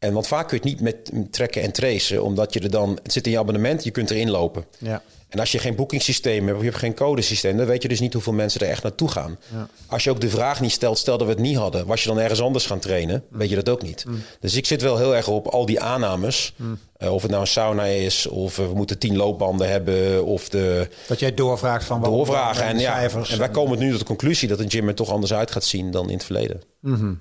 [0.00, 2.98] En want vaak kun je het niet met trekken en tracen, omdat je er dan,
[3.02, 4.64] het zit in je abonnement, je kunt erin lopen.
[4.78, 5.02] Ja.
[5.28, 8.00] En als je geen boekingssysteem hebt, of je hebt geen codesysteem, dan weet je dus
[8.00, 9.38] niet hoeveel mensen er echt naartoe gaan.
[9.52, 9.68] Ja.
[9.86, 12.08] Als je ook de vraag niet stelt, stel dat we het niet hadden, was je
[12.08, 14.04] dan ergens anders gaan trainen, weet je dat ook niet.
[14.04, 14.22] Mm.
[14.40, 16.54] Dus ik zit wel heel erg op al die aannames.
[16.56, 16.78] Mm.
[16.98, 20.88] Uh, of het nou een sauna is, of we moeten tien loopbanden hebben, of de...
[21.06, 22.02] Dat jij doorvraagt van...
[22.02, 25.10] Doorvragen, en, ja, en wij komen nu tot de conclusie dat een gym er toch
[25.10, 26.62] anders uit gaat zien dan in het verleden.
[26.80, 27.20] Mm -hmm.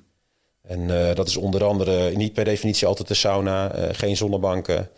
[0.69, 4.89] En uh, dat is onder andere niet per definitie altijd de sauna, uh, geen zonnebanken,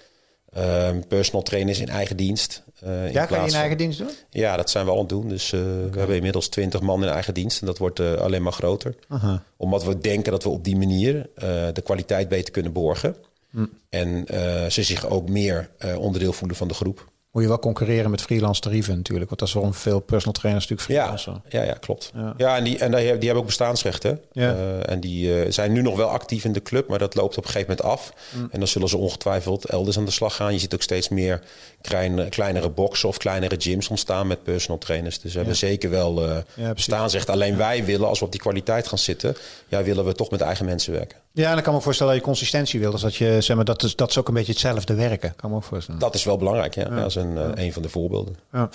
[0.57, 2.63] uh, personal trainers in eigen dienst.
[3.11, 4.09] Ja, kan je in eigen dienst doen?
[4.29, 5.27] Ja, dat zijn we al aan het doen.
[5.27, 5.89] Dus okay.
[5.89, 8.95] we hebben inmiddels 20 man in eigen dienst en dat wordt alleen maar groter.
[9.07, 9.43] Aha.
[9.57, 11.29] Omdat we denken dat we op die manier
[11.73, 13.15] de kwaliteit beter kunnen borgen.
[13.49, 13.65] Hm.
[13.89, 14.25] En
[14.71, 18.61] ze zich ook meer onderdeel voelen van de groep moet je wel concurreren met freelance
[18.61, 19.27] tarieven natuurlijk.
[19.27, 21.43] Want dat is waarom veel personal trainers natuurlijk freelancen.
[21.50, 22.11] Ja, ja, ja klopt.
[22.15, 22.33] Ja.
[22.38, 24.21] ja, en, die, en die, hebben ook bestaansrechten.
[24.31, 24.55] Ja.
[24.55, 27.38] Uh, en die uh, zijn nu nog wel actief in de club, maar dat loopt
[27.38, 28.13] op een gegeven moment af.
[28.35, 28.47] Mm.
[28.51, 30.53] En dan zullen ze ongetwijfeld elders aan de slag gaan.
[30.53, 31.41] Je ziet ook steeds meer
[31.81, 35.19] klein, kleinere boxen of kleinere gyms ontstaan met personal trainers.
[35.19, 36.38] Dus we hebben zeker wel uh,
[36.73, 37.29] bestaansrecht.
[37.29, 39.35] Alleen wij willen, als we op die kwaliteit gaan zitten,
[39.67, 41.17] ja, willen we toch met eigen mensen werken.
[41.31, 42.91] Ja, en dan kan me voorstellen dat je consistentie wil.
[42.91, 45.35] Dus dat je, zeg maar, dat is, dat is ook een beetje hetzelfde werken.
[45.35, 46.00] Kan me ook voorstellen.
[46.00, 46.89] Dat is wel belangrijk, ja.
[46.89, 48.35] Dat is een, uh, een van de voorbeelden.
[48.51, 48.69] Ja.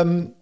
[0.00, 0.34] Um,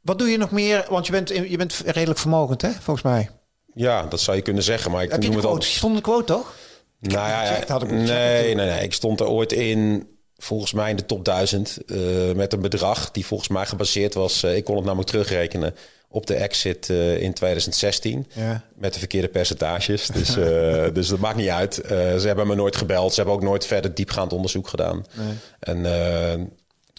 [0.00, 0.86] wat doe je nog meer?
[0.88, 3.30] Want je bent, je bent redelijk vermogend, hè, volgens mij.
[3.74, 4.90] Ja, dat zou je kunnen zeggen.
[4.90, 5.62] Maar ik Heb noem je het al.
[5.62, 6.54] Stond een quote, toch?
[7.00, 8.82] Nou ja, ja had ik nee, nee, nee.
[8.82, 13.10] Ik stond er ooit in volgens mij in de top 1000 uh, met een bedrag
[13.10, 14.44] die volgens mij gebaseerd was.
[14.44, 15.74] Uh, ik kon het namelijk terugrekenen
[16.08, 18.62] op de exit uh, in 2016 ja.
[18.74, 20.06] met de verkeerde percentages.
[20.06, 20.34] Dus,
[20.98, 21.74] dus dat maakt niet uit.
[21.84, 23.10] ze hebben me nooit gebeld.
[23.10, 25.04] Ze hebben ook nooit verder diepgaand onderzoek gedaan.
[25.12, 25.34] Nee.
[25.58, 26.52] En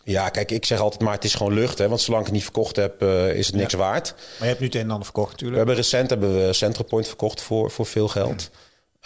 [0.04, 1.78] ja, kijk, ik zeg altijd maar het is gewoon lucht.
[1.78, 4.14] Hè, want zolang ik het niet verkocht heb, is het niks waard.
[4.16, 5.62] Maar je hebt nu het een en ander verkocht natuurlijk.
[5.62, 8.50] We hebben recent hebben we Centropoint verkocht voor, voor veel geld.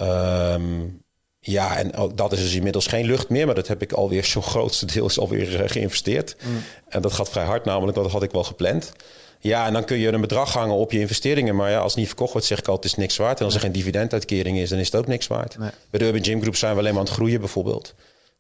[0.02, 1.02] Um,
[1.44, 4.44] ja, en dat is dus inmiddels geen lucht meer, maar dat heb ik alweer zo'n
[4.44, 6.36] grootste deel is alweer uh, geïnvesteerd.
[6.44, 6.64] Mm.
[6.90, 8.92] En dat gaat vrij hard, namelijk, dat had ik wel gepland.
[9.40, 11.56] Ja, en dan kun je een bedrag hangen op je investeringen.
[11.56, 13.40] Maar ja, als het niet verkocht wordt, zeg ik altijd, het is niks waard.
[13.40, 15.58] En als er geen dividenduitkering is, dan is het ook niks waard.
[15.90, 17.94] Bij de Urban Gym Group zijn we alleen maar aan het groeien bijvoorbeeld.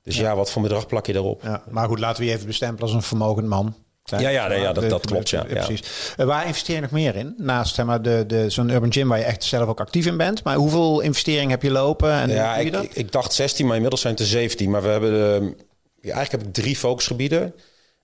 [0.03, 1.43] Dus ja, wat voor bedrag plak je daarop?
[1.43, 3.75] Ja, maar goed, laten we je even bestempelen als een vermogend man.
[4.03, 5.29] Ja, ja, ja, dat, dat klopt.
[5.29, 6.13] Ja, precies.
[6.17, 7.33] Uh, waar investeer je nog meer in?
[7.37, 10.17] Naast zeg maar, de, de, zo'n urban gym waar je echt zelf ook actief in
[10.17, 10.43] bent.
[10.43, 12.11] Maar hoeveel investeringen heb je lopen?
[12.11, 14.69] En ja, ik, ik, ik, dacht 16, maar inmiddels zijn het er 17.
[14.69, 15.55] Maar we hebben de,
[16.01, 17.55] ja, eigenlijk heb ik drie focusgebieden.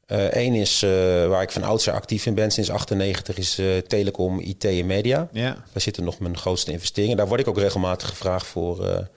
[0.05, 0.91] Eén uh, is uh,
[1.27, 5.27] waar ik van oudsher actief in ben sinds 98 is telecom, IT en media.
[5.31, 5.51] Ja.
[5.51, 7.17] Daar zitten nog mijn grootste investeringen.
[7.17, 9.07] Daar word ik ook regelmatig gevraagd voor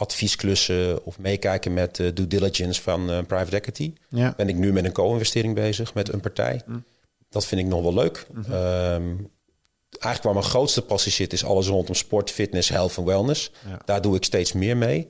[0.00, 3.92] adviesklussen of meekijken met uh, due diligence van uh, private equity.
[4.08, 4.34] Ja.
[4.36, 6.62] Ben ik nu met een co-investering bezig met een partij.
[6.66, 6.84] Mm.
[7.28, 8.26] Dat vind ik nog wel leuk.
[8.32, 8.54] Mm -hmm.
[8.54, 9.30] um,
[9.90, 13.50] eigenlijk waar mijn grootste passie zit is alles rondom sport, fitness, health en wellness.
[13.68, 13.80] Ja.
[13.84, 15.08] Daar doe ik steeds meer mee.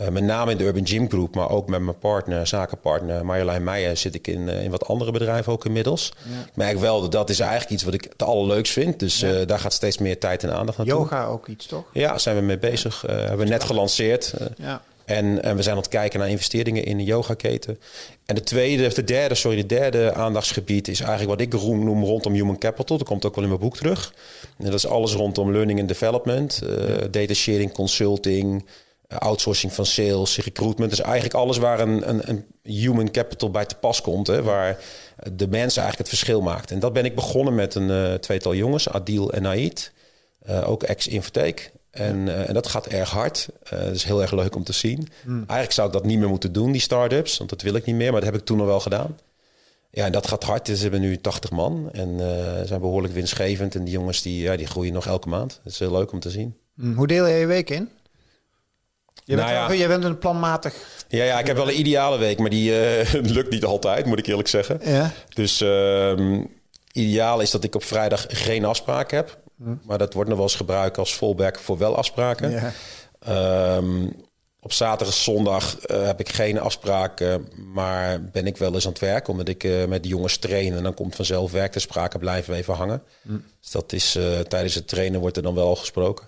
[0.00, 3.64] Uh, met name in de Urban Gym Group, maar ook met mijn partner, zakenpartner Marjolein
[3.64, 6.12] Meijer zit ik in, uh, in wat andere bedrijven ook inmiddels.
[6.22, 6.40] Ja.
[6.46, 9.00] Ik merk wel dat dat is eigenlijk iets wat ik het allerleukst vind.
[9.00, 9.40] Dus ja.
[9.40, 10.98] uh, daar gaat steeds meer tijd en aandacht naartoe.
[10.98, 11.84] Yoga ook iets, toch?
[11.92, 13.04] Ja, zijn we mee bezig.
[13.06, 14.34] hebben we net gelanceerd.
[14.56, 14.82] ja.
[15.04, 17.78] En, en, we zijn aan het kijken naar investeringen in de yogaketen.
[18.24, 22.04] En de tweede, of de derde, sorry, de derde aandachtsgebied is eigenlijk wat ik noem
[22.04, 22.98] rondom human capital.
[22.98, 24.14] Dat komt ook wel in mijn boek terug.
[24.58, 26.62] En dat is alles rondom learning and development,
[27.10, 28.70] data sharing, consulting, eh,
[29.08, 30.90] outsourcing van sales, recruitment.
[30.90, 34.26] Dus eigenlijk alles waar een, een, een human capital bij te pas komt.
[34.26, 34.78] Hè, waar
[35.32, 36.70] de mensen eigenlijk het verschil maakt.
[36.70, 39.92] En dat ben ik begonnen met een uh, tweetal jongens, Adil en Naid.
[40.48, 41.72] Uh, ook ex-Infotheek.
[41.90, 43.48] En, uh, en, dat gaat erg hard.
[43.70, 45.08] Dat is heel erg leuk om te zien.
[45.22, 45.36] Hmm.
[45.36, 47.38] Eigenlijk zou ik dat niet meer moeten doen, die start-ups.
[47.38, 49.18] Want dat wil ik niet meer, maar dat heb ik toen nog wel gedaan.
[49.90, 50.66] Ja, en dat gaat hard.
[50.66, 52.18] Dus ze hebben nu 80 man en
[52.66, 53.74] zijn behoorlijk winstgevend.
[53.74, 55.60] En die jongens die, ja, die groeien nog elke maand.
[55.64, 56.56] Dat is heel leuk om te zien.
[56.74, 56.94] Hmm.
[56.94, 57.90] Hoe deel je je week in?
[59.26, 59.82] Je bent, nou ja.
[59.82, 60.74] je bent een planmatig.
[61.08, 64.18] Ja, ja, ik heb wel een ideale week, maar die uh, lukt niet altijd, moet
[64.18, 64.80] ik eerlijk zeggen.
[64.84, 65.12] Ja.
[65.34, 66.40] Dus uh,
[66.92, 69.38] ideaal is dat ik op vrijdag geen afspraak heb.
[69.56, 69.74] Hm.
[69.82, 72.50] Maar dat wordt nog wel eens gebruikt als fallback voor wel afspraken.
[72.50, 72.72] Ja.
[73.76, 74.24] Um,
[74.60, 78.92] op zaterdag en zondag uh, heb ik geen afspraken, maar ben ik wel eens aan
[78.92, 79.28] het werk.
[79.28, 81.72] Omdat ik uh, met de jongens train en dan komt vanzelf werk.
[81.72, 83.02] De spraken blijven even hangen.
[83.22, 83.38] Hm.
[83.60, 86.26] Dus dat is tijdens het trainen wordt er dan wel gesproken.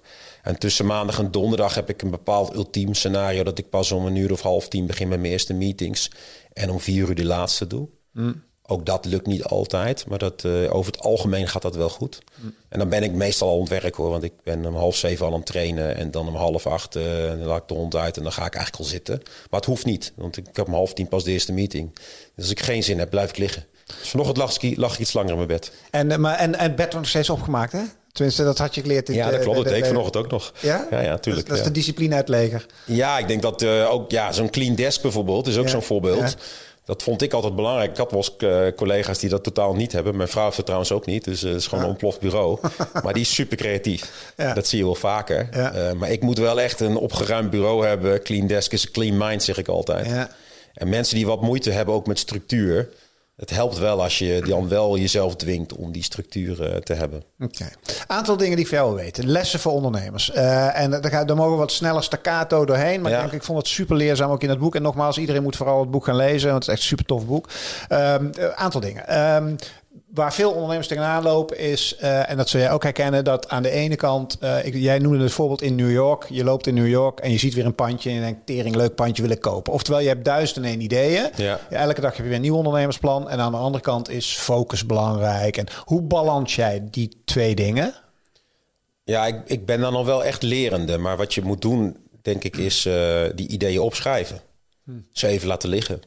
[0.48, 4.06] En tussen maandag en donderdag heb ik een bepaald ultiem scenario dat ik pas om
[4.06, 6.11] een uur of half tien begin met mijn eerste meetings
[6.52, 7.88] en om vier uur de laatste doe.
[8.12, 8.42] Mm.
[8.62, 12.18] Ook dat lukt niet altijd, maar dat, uh, over het algemeen gaat dat wel goed.
[12.34, 12.54] Mm.
[12.68, 14.96] En dan ben ik meestal al aan het werk hoor, want ik ben om half
[14.96, 17.74] zeven al aan het trainen en dan om half acht uh, dan laat ik de
[17.74, 19.20] hond uit en dan ga ik eigenlijk al zitten.
[19.24, 21.94] Maar het hoeft niet, want ik heb om half tien pas de eerste meeting.
[21.94, 23.66] Dus als ik geen zin heb, blijf ik liggen.
[24.00, 25.72] Dus vanochtend lag ik, lag ik iets langer in mijn bed.
[25.90, 27.82] En, eh, maar, en, en het bed wordt nog steeds opgemaakt hè?
[28.18, 29.09] Tenminste, dat had je geleerd.
[29.09, 29.57] ja, dat klopt.
[29.57, 30.52] Dat deed ik vanochtend ook nog.
[30.61, 30.87] Ja?
[30.90, 31.48] Ja, ja tuurlijk.
[31.48, 32.66] Dat, is de discipline uit leger.
[32.85, 36.37] Ja, ik denk dat uh, ook ja, zo'n clean desk bijvoorbeeld is ook zo'n voorbeeld.
[36.85, 37.90] Dat vond ik altijd belangrijk.
[37.90, 40.16] Ik had wel eens uh, collega's die dat totaal niet hebben.
[40.16, 41.24] Mijn vrouw heeft het trouwens ook niet.
[41.24, 42.59] Dus uh, het is gewoon een ontploft bureau.
[43.04, 44.33] maar die is super creatief.
[44.37, 45.48] Dat zie je wel vaker.
[45.96, 48.22] maar ik moet wel echt een opgeruimd bureau hebben.
[48.22, 50.28] Clean desk is clean mind, zeg ik altijd.
[50.74, 52.88] En mensen die wat moeite hebben ook met structuur
[53.38, 57.22] het helpt wel als je dan wel jezelf dwingt om die structuren eh, te hebben.
[57.40, 57.68] Oké.
[58.07, 59.27] Aantal dingen die ik veel weten.
[59.27, 60.31] Lessen voor ondernemers.
[60.35, 63.01] Uh, en daar, daar mogen we wat sneller staccato doorheen.
[63.01, 64.74] Maar ik, denk, ik vond het super leerzaam ook in het boek.
[64.74, 66.51] En nogmaals, iedereen moet vooral het boek gaan lezen.
[66.51, 67.48] Want het is echt een super tof boek.
[67.88, 69.35] Um, aantal dingen.
[69.35, 69.57] Um,
[70.18, 73.62] waar veel ondernemers tegenaan lopen is, uh, en dat zul jij ook herkennen, dat aan
[73.62, 76.26] de ene kant, uh, ik, jij noemde het voorbeeld in New York.
[76.28, 78.76] Je loopt in New York en je ziet weer een pandje en je denkt, tering,
[78.76, 79.72] leuk pandje wil ik kopen.
[79.72, 81.31] Oftewel, je hebt duizend en één ideeën.
[81.37, 81.61] Ja.
[81.70, 83.31] elke dag heb je weer een nieuw ondernemersplan.
[83.31, 85.57] En aan de andere kant is focus belangrijk.
[85.57, 87.94] En hoe balans jij die twee dingen?
[89.04, 90.98] Ja, ik, ik ben dan nog wel echt lerende.
[90.98, 92.94] Maar wat je moet doen, denk ik, is uh,
[93.35, 94.40] die ideeën opschrijven.
[94.85, 94.92] Hm.
[95.12, 96.00] Ze even laten liggen.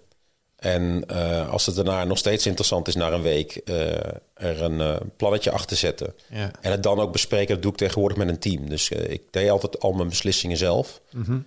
[0.62, 3.92] En uh, als het daarna nog steeds interessant is na een week, uh,
[4.34, 6.14] er een uh, plannetje achter zetten.
[6.30, 6.52] Ja.
[6.62, 8.70] En het dan ook bespreken, dat doe ik tegenwoordig met een team.
[8.70, 11.02] Dus ik deed altijd al mijn beslissingen zelf.
[11.12, 11.46] Mm -hmm.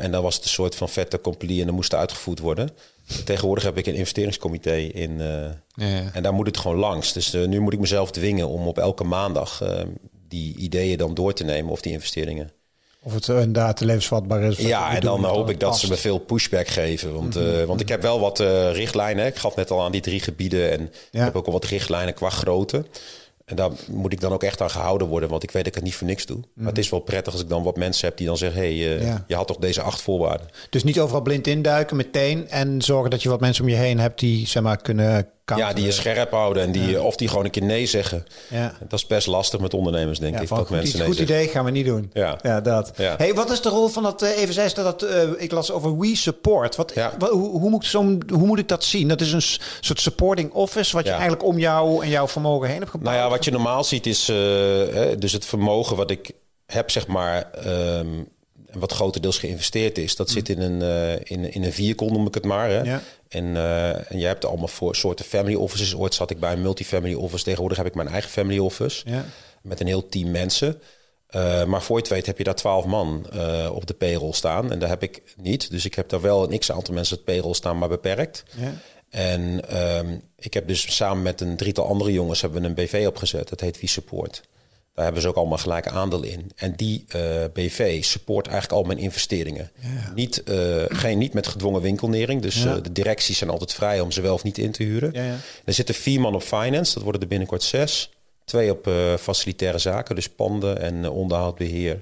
[0.00, 2.70] en dan was het een soort van vette compagnie en dan moest uitgevoerd worden.
[3.24, 5.18] Tegenwoordig heb ik een investeringscomité in.
[5.18, 6.10] Ja, ja.
[6.12, 7.12] En daar moet het gewoon langs.
[7.12, 9.62] Dus nu moet ik mezelf dwingen om op elke maandag
[10.28, 12.50] die ideeën dan door te nemen of die investeringen.
[13.04, 14.58] Of het inderdaad levensvatbaar is.
[14.58, 17.14] Ja, en dan hoop ik dat ze me veel pushback geven.
[17.14, 17.66] Want, mm -hmm.
[17.66, 19.26] want ik heb wel wat uh, richtlijnen.
[19.26, 20.70] Ik gaf net al aan die drie gebieden.
[20.70, 21.18] En ja.
[21.18, 22.84] ik heb ook al wat richtlijnen qua grootte.
[23.44, 25.78] En daar moet ik dan ook echt aan gehouden worden, want ik weet dat ik
[25.78, 26.40] het niet voor niks doe.
[26.54, 28.78] Maar het is wel prettig als ik dan wat mensen heb die dan zeggen: hé,
[28.78, 30.48] hey, uh, je had toch deze acht voorwaarden.
[30.70, 33.98] Dus niet overal blind induiken meteen en zorgen dat je wat mensen om je heen
[33.98, 37.44] hebt die zeg maar kunnen ja, die je scherp houden en die, of die gewoon
[37.44, 38.26] een keer nee zeggen.
[38.48, 38.74] Ja.
[38.80, 40.48] Dat is best lastig met ondernemers, denk ik.
[40.48, 42.10] Dat goed, mensen nee goed idee gaan we niet doen.
[42.12, 42.92] Ja, ja dat.
[42.96, 45.98] Hey, wat is de rol van dat, uh, even zei dat, uh, ik las over
[45.98, 46.76] We Support.
[46.76, 49.08] Wat, hoe, hoe, moet zo'n, hoe moet ik dat zien?
[49.08, 49.42] Dat is een
[49.80, 53.14] soort supporting office wat je eigenlijk om jou en jouw vermogen heen hebt gebouwd?
[53.14, 54.36] Nou ja, wat je normaal ziet is uh,
[55.18, 56.30] dus het vermogen wat ik
[56.66, 57.50] heb, zeg maar...
[57.66, 58.28] Um,
[58.74, 60.32] wat grotendeels geïnvesteerd is, dat mm.
[60.32, 62.68] zit in een, uh, in, in een vierkon, noem ik het maar.
[62.68, 62.80] Hè?
[62.80, 63.02] Ja.
[63.28, 65.94] En, uh, en jij hebt allemaal voor soorten family offices.
[65.94, 67.44] Ooit zat ik bij een multifamily office.
[67.44, 69.02] Tegenwoordig heb ik mijn eigen family office.
[69.10, 69.24] Ja.
[69.62, 70.80] Met een heel team mensen.
[71.36, 74.32] Uh, maar voor je het weet heb je daar twaalf man uh, op de payroll
[74.32, 74.72] staan.
[74.72, 75.70] En daar heb ik niet.
[75.70, 78.44] Dus ik heb daar wel een x-aantal mensen op payroll staan, maar beperkt.
[78.56, 78.72] Ja.
[79.10, 83.04] En um, ik heb dus samen met een drietal andere jongens hebben we een BV
[83.06, 83.48] opgezet.
[83.48, 84.42] Dat heet Wie Support.
[84.94, 86.50] Daar hebben ze ook allemaal gelijk aandeel in.
[86.56, 89.70] En die uh, BV support eigenlijk al mijn investeringen.
[89.80, 90.12] Ja.
[90.14, 92.42] Niet, uh, geen, niet met gedwongen winkelnering.
[92.42, 92.76] Dus ja.
[92.76, 95.12] uh, de directies zijn altijd vrij om ze wel of niet in te huren.
[95.12, 98.10] Ja, er zitten vier man op finance, dat worden er binnenkort zes.
[98.44, 102.00] Twee op facilitaire zaken, dus panden en onderhoudbeheer.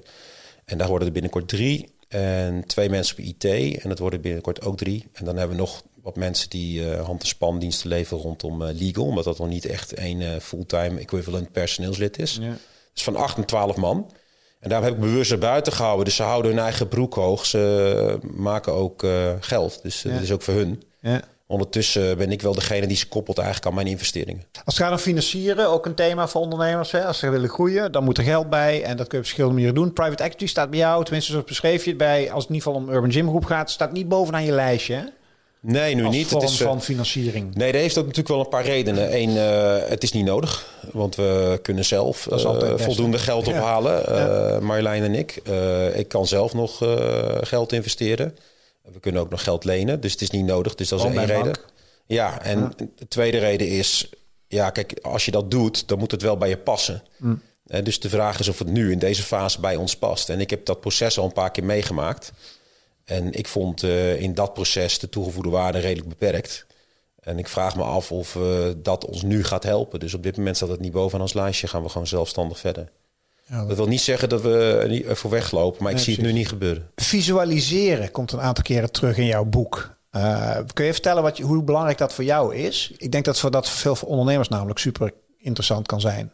[0.65, 1.93] En daar worden er binnenkort drie.
[2.07, 3.45] En twee mensen op IT.
[3.81, 5.07] En dat worden binnenkort ook drie.
[5.13, 9.05] En dan hebben we nog wat mensen die hand- en spandiensten leveren rondom legal.
[9.05, 12.39] Omdat dat nog niet echt een fulltime equivalent personeelslid is.
[12.95, 14.11] Is van 8 en 12 man.
[14.59, 16.05] En daar heb ik bewust buiten gehouden.
[16.05, 17.45] Dus ze houden hun eigen broek hoog.
[17.45, 19.79] Ze maken ook uh, geld.
[19.83, 20.83] Dus uh, dat is ook voor hun.
[20.99, 21.21] Ja.
[21.47, 24.43] Ondertussen ben ik wel degene die ze koppelt eigenlijk aan mijn investeringen.
[24.65, 26.91] Als het gaat om financieren, ook een thema voor ondernemers.
[26.91, 27.05] Hè?
[27.05, 28.83] Als ze willen groeien, dan moet er geld bij.
[28.83, 29.93] En dat kun je op verschillende manieren doen.
[29.93, 32.31] Private equity staat bij jou, tenminste zo beschreef je het bij...
[32.31, 33.71] als het in ieder geval om Urban Gym Groep gaat...
[33.71, 35.03] staat niet bovenaan je lijstje, hè?
[35.61, 36.27] Nee, nu niet.
[36.27, 37.55] Vorm het is van eh, financiering.
[37.55, 39.15] Nee, dat heeft ook natuurlijk wel een paar redenen.
[39.15, 44.15] Eén, uh, het is niet nodig, want we kunnen zelf uh, voldoende geld ophalen.
[44.15, 44.59] Ja.
[44.59, 45.41] Marjolein en ik.
[45.95, 46.77] ik kan zelf nog
[47.41, 48.37] geld investeren.
[48.81, 50.75] We kunnen ook nog geld lenen, dus het is niet nodig.
[50.75, 51.53] Dus dat is één reden.
[52.05, 54.09] Ja, en de tweede reden is,
[54.47, 57.03] ja, kijk, als je dat doet, dan moet het wel bij je passen.
[57.17, 57.41] Mm.
[57.83, 60.29] dus de vraag is of het nu in deze fase bij ons past.
[60.29, 62.31] En ik heb dat proces al een paar keer meegemaakt.
[63.11, 66.65] En ik vond uh, in dat proces de toegevoegde waarde redelijk beperkt.
[67.19, 68.43] En ik vraag me af of uh,
[68.77, 69.99] dat ons nu gaat helpen.
[69.99, 71.67] Dus op dit moment staat het niet bovenaan ons lijstje.
[71.67, 72.91] Gaan we gewoon zelfstandig verder.
[73.45, 73.77] Ja, dat...
[73.77, 76.89] wil niet zeggen dat we niet voor weglopen, maar ik zie het nu niet gebeuren.
[76.95, 79.97] Visualiseren komt een aantal keren terug in jouw boek.
[80.11, 82.91] Uh, kun je vertellen wat je, hoe belangrijk dat voor jou is?
[82.97, 86.31] Ik denk dat voor dat veel voor ondernemers namelijk super interessant kan zijn.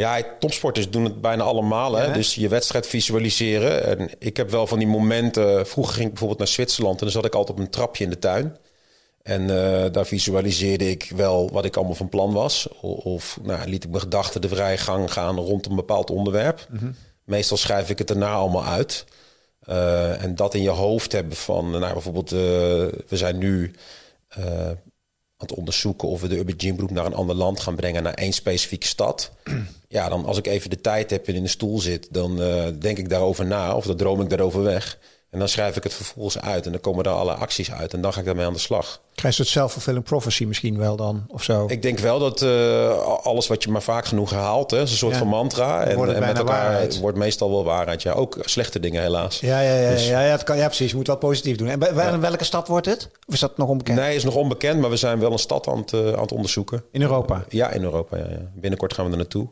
[0.00, 1.94] Ja, topsporters doen het bijna allemaal.
[1.94, 2.12] Hè?
[2.12, 3.84] Dus je wedstrijd visualiseren.
[3.84, 5.66] En ik heb wel van die momenten.
[5.66, 8.10] Vroeger ging ik bijvoorbeeld naar Zwitserland en dan zat ik altijd op een trapje in
[8.10, 8.56] de tuin.
[9.22, 12.68] En uh, daar visualiseerde ik wel wat ik allemaal van plan was.
[12.80, 16.66] Of, nou, liet ik mijn gedachten de vrije gang gaan rond een bepaald onderwerp.
[16.70, 19.04] Mm Meestal schrijf ik het daarna allemaal uit.
[19.68, 23.74] Uh, en dat in je hoofd hebben van, nou bijvoorbeeld, uh, we zijn nu
[25.40, 28.02] aan het onderzoeken of we de Urban Gym Group naar een ander land gaan brengen,
[28.02, 29.30] naar één specifieke stad.
[29.92, 32.64] Ja, dan als ik even de tijd heb en in de stoel zit, dan uh,
[32.78, 34.98] denk ik daarover na of dan droom ik daarover weg.
[35.30, 38.00] En dan schrijf ik het vervolgens uit en dan komen er alle acties uit en
[38.00, 39.00] dan ga ik daarmee aan de slag.
[39.14, 41.66] Krijg je het self-fulfilling prophecy misschien wel dan of zo?
[41.68, 44.96] Ik denk wel dat uh, alles wat je maar vaak genoeg herhaalt, hè, is een
[44.96, 45.84] soort van mantra.
[45.84, 46.98] En, en met elkaar waarheid.
[46.98, 48.02] wordt meestal wel waarheid.
[48.02, 49.40] Ja, ook slechte dingen helaas.
[49.40, 50.90] Ja, ja, ja, dus, ja, ja, het kan, ja precies.
[50.90, 51.68] Je moet wel positief doen.
[51.68, 52.18] En bij, ja.
[52.18, 53.08] welke stad wordt het?
[53.26, 53.98] Of is dat nog onbekend?
[53.98, 56.32] Nee, is nog onbekend, maar we zijn wel een stad aan het, uh, aan het
[56.32, 56.84] onderzoeken.
[56.92, 57.44] In Europa?
[57.48, 58.16] ja, in Europa.
[58.16, 58.50] Ja, ja.
[58.54, 59.48] Binnenkort gaan we er naartoe.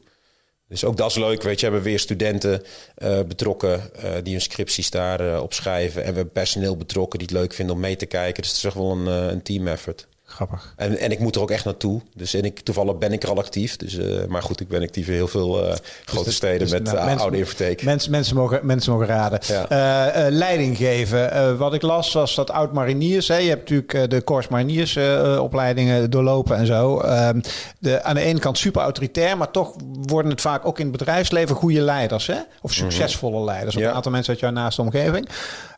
[0.69, 1.43] Dus ook dat is leuk.
[1.43, 2.63] Weet je, hebben we weer studenten
[2.99, 6.03] uh, betrokken uh, die hun scripties daar uh, op schrijven.
[6.03, 8.43] En we hebben personeel betrokken die het leuk vinden om mee te kijken.
[8.43, 10.07] Dus het is echt wel een, een team effort.
[10.31, 10.75] Grappig.
[10.77, 12.01] En, en ik moet er ook echt naartoe.
[12.15, 13.77] Dus en ik, toevallig ben ik er al actief.
[13.77, 16.71] Dus, uh, maar goed, ik ben actief in heel veel uh, grote dus steden dus,
[16.71, 17.83] met nou, uh, mensen, oude infotheek.
[17.83, 19.41] Mensen, mensen, mogen, mensen mogen raden.
[19.47, 20.29] Ja.
[20.31, 21.59] leiding geven.
[21.59, 23.29] wat ik las was dat oud-mariniers...
[23.29, 24.99] Hè, je hebt natuurlijk de Corps Mariniers
[25.39, 27.01] opleidingen doorlopen en zo.
[27.01, 27.41] Ehm,
[27.79, 29.37] de, aan de ene kant super autoritair...
[29.37, 32.27] maar toch worden het vaak ook in het bedrijfsleven goede leiders.
[32.27, 32.39] Hè?
[32.63, 33.47] Of succesvolle mm -hmm.
[33.47, 33.77] leiders.
[33.77, 33.89] Of ja.
[33.89, 35.29] een aantal mensen uit jouw naaste omgeving.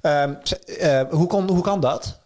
[0.00, 0.34] Ehm,
[1.10, 2.19] hoe, kon, hoe kan dat?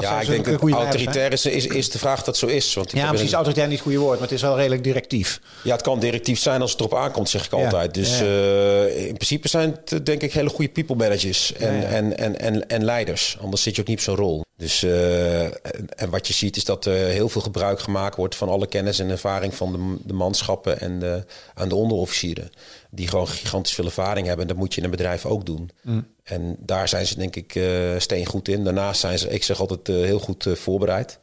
[0.00, 2.74] Dat ja, ik denk dat autoritair is, is, is de vraag dat zo is.
[2.74, 3.28] Want ja, precies.
[3.28, 3.34] Een...
[3.34, 5.40] Autoritair niet het goede woord, maar het is wel redelijk directief.
[5.62, 7.64] Ja, het kan directief zijn als het erop aankomt, zeg ik ja.
[7.64, 7.94] altijd.
[7.94, 8.24] Dus ja.
[8.24, 12.68] uh, in principe zijn het denk ik hele goede people managers en, en, en, en,
[12.68, 13.36] en, leiders.
[13.40, 14.44] Anders zit je ook niet op zo'n rol.
[14.56, 18.48] Dus, uh, en wat je ziet is dat er heel veel gebruik gemaakt wordt van
[18.48, 22.50] alle kennis en ervaring van de, de manschappen en de, aan de onderofficieren.
[22.90, 24.42] Die gewoon gigantisch veel ervaring hebben.
[24.42, 25.70] En dat moet je in een bedrijf ook doen.
[25.82, 26.06] Mm.
[26.28, 28.64] En daar zijn ze denk ik uh, steen goed in.
[28.64, 31.18] Daarnaast zijn ze, ik zeg altijd, uh, heel goed uh, voorbereid.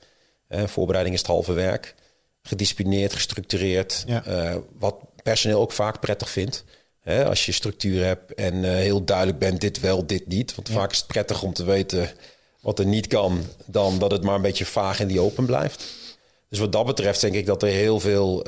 [0.49, 1.95] voorbereiding is het halve werk.
[2.41, 4.03] Gedisciplineerd, gestructureerd.
[4.07, 4.23] Ja.
[4.77, 6.63] wat personeel ook vaak prettig vindt.
[6.99, 10.55] Hè, als je structuur hebt en heel duidelijk bent, dit wel, dit niet.
[10.55, 10.73] Want ja.
[10.73, 12.09] vaak is het prettig om te weten
[12.61, 15.85] wat er niet kan, dan dat het maar een beetje vaag in die open blijft.
[16.49, 18.45] Dus wat dat betreft denk ik dat er heel veel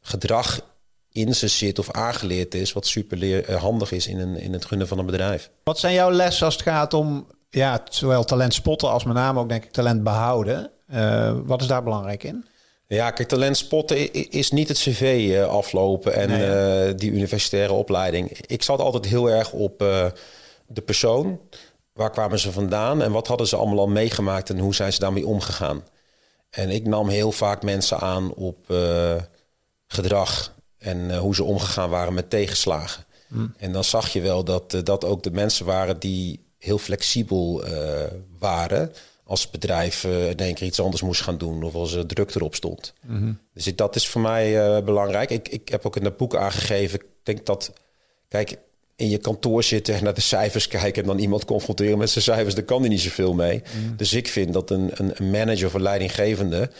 [0.00, 0.60] gedrag
[1.12, 4.64] in ze zit of aangeleerd is, wat super leer, handig is in, een, in het
[4.64, 5.50] gunnen van een bedrijf.
[5.64, 9.40] Wat zijn jouw lessen als het gaat om ja, zowel talent spotten als met name
[9.40, 10.70] ook denk ik talent behouden?
[10.92, 12.46] Uh, wat is daar belangrijk in?
[12.86, 17.72] Ja, kijk, talent spotten is niet het cv uh, aflopen en nee, uh, die universitaire
[17.72, 18.38] opleiding.
[18.46, 19.78] Ik zat altijd heel erg op
[20.66, 21.40] de persoon.
[21.92, 24.98] Waar kwamen ze vandaan en wat hadden ze allemaal al meegemaakt en hoe zijn ze
[24.98, 25.84] daarmee omgegaan?
[26.50, 28.74] En ik nam heel vaak mensen aan op
[29.86, 33.04] gedrag en uh, hoe ze omgegaan waren met tegenslagen.
[33.28, 33.54] Mm.
[33.58, 37.66] En dan zag je wel dat uh, dat ook de mensen waren die heel flexibel
[37.66, 37.72] uh,
[38.38, 38.92] waren.
[39.24, 42.54] Als bedrijf in één keer iets anders moest gaan doen of als er druk erop
[42.54, 42.94] stond.
[43.06, 43.38] Mm -hmm.
[43.54, 45.30] Dus ik, dat is voor mij belangrijk.
[45.30, 47.00] Ik, ik heb ook in dat boek aangegeven.
[47.00, 47.72] Ik denk dat,
[48.28, 48.58] kijk,
[49.00, 52.24] in je kantoor zitten en naar de cijfers kijken en dan iemand confronteren met zijn
[52.24, 53.62] cijfers, daar kan hij niet zoveel mee.
[53.84, 53.96] Mm.
[53.96, 56.70] Dus ik vind dat een, een manager of een leidinggevende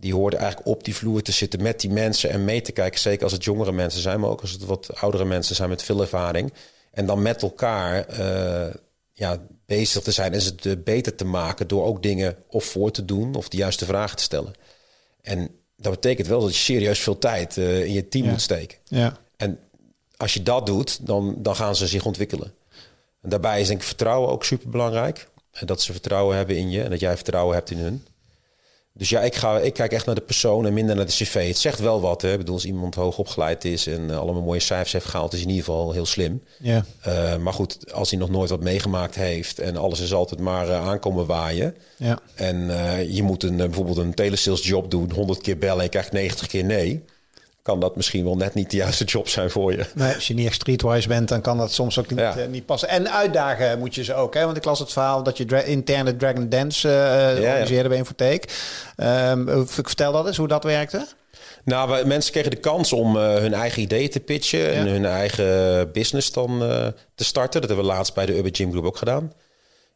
[0.00, 3.00] die hoorde eigenlijk op die vloer te zitten met die mensen en mee te kijken.
[3.00, 5.82] Zeker als het jongere mensen zijn, maar ook als het wat oudere mensen zijn met
[5.82, 6.52] veel ervaring.
[6.90, 8.74] En dan met elkaar uh,
[9.12, 12.90] ja, bezig te zijn en ze het beter te maken door ook dingen of voor
[12.90, 14.52] te doen of de juiste vragen te stellen.
[15.22, 18.30] En dat betekent wel dat je serieus veel tijd uh, in je team ja.
[18.30, 18.78] moet steken.
[18.84, 19.16] Ja.
[19.36, 19.58] En
[20.16, 22.52] als je dat doet, dan, dan gaan ze zich ontwikkelen.
[23.22, 25.28] En daarbij is denk ik vertrouwen ook super belangrijk.
[25.50, 28.06] En dat ze vertrouwen hebben in je en dat jij vertrouwen hebt in hun.
[28.96, 31.46] Dus ja, ik, ga, ik kijk echt naar de persoon en minder naar de cv.
[31.46, 32.22] Het zegt wel wat.
[32.22, 32.32] Hè?
[32.32, 35.40] Ik bedoel, als iemand hoog opgeleid is en uh, allemaal mooie cijfers heeft gehaald, is
[35.40, 36.42] in ieder geval heel slim.
[36.58, 36.84] Ja.
[37.06, 40.68] Uh, maar goed, als hij nog nooit wat meegemaakt heeft en alles is altijd maar
[40.68, 41.76] uh, aankomen waaien.
[41.96, 42.18] Ja.
[42.34, 42.56] En
[43.12, 46.46] je moet een, bijvoorbeeld een telesales job doen, 100 keer bellen en je krijgt 90
[46.46, 47.04] keer nee
[47.66, 49.86] kan dat misschien wel net niet de juiste job zijn voor je.
[49.94, 52.38] Nee, als je niet echt streetwise bent, dan kan dat soms ook niet, ja.
[52.38, 52.88] uh, niet passen.
[52.88, 54.34] En uitdagen moet je ze ook.
[54.34, 54.44] Hè?
[54.44, 57.88] Want ik las het verhaal dat je dra interne Dragon Dance uh, ja, organiseerde ja.
[57.88, 58.44] bij Infotheek.
[58.96, 61.06] Um, vertel dat eens, hoe dat werkte.
[61.64, 64.72] Nou, we, mensen kregen de kans om uh, hun eigen idee te pitchen...
[64.72, 66.58] En hun eigen business dan
[67.14, 67.60] te starten.
[67.60, 69.32] Dat hebben we laatst bij de Urban Gym Group ook gedaan.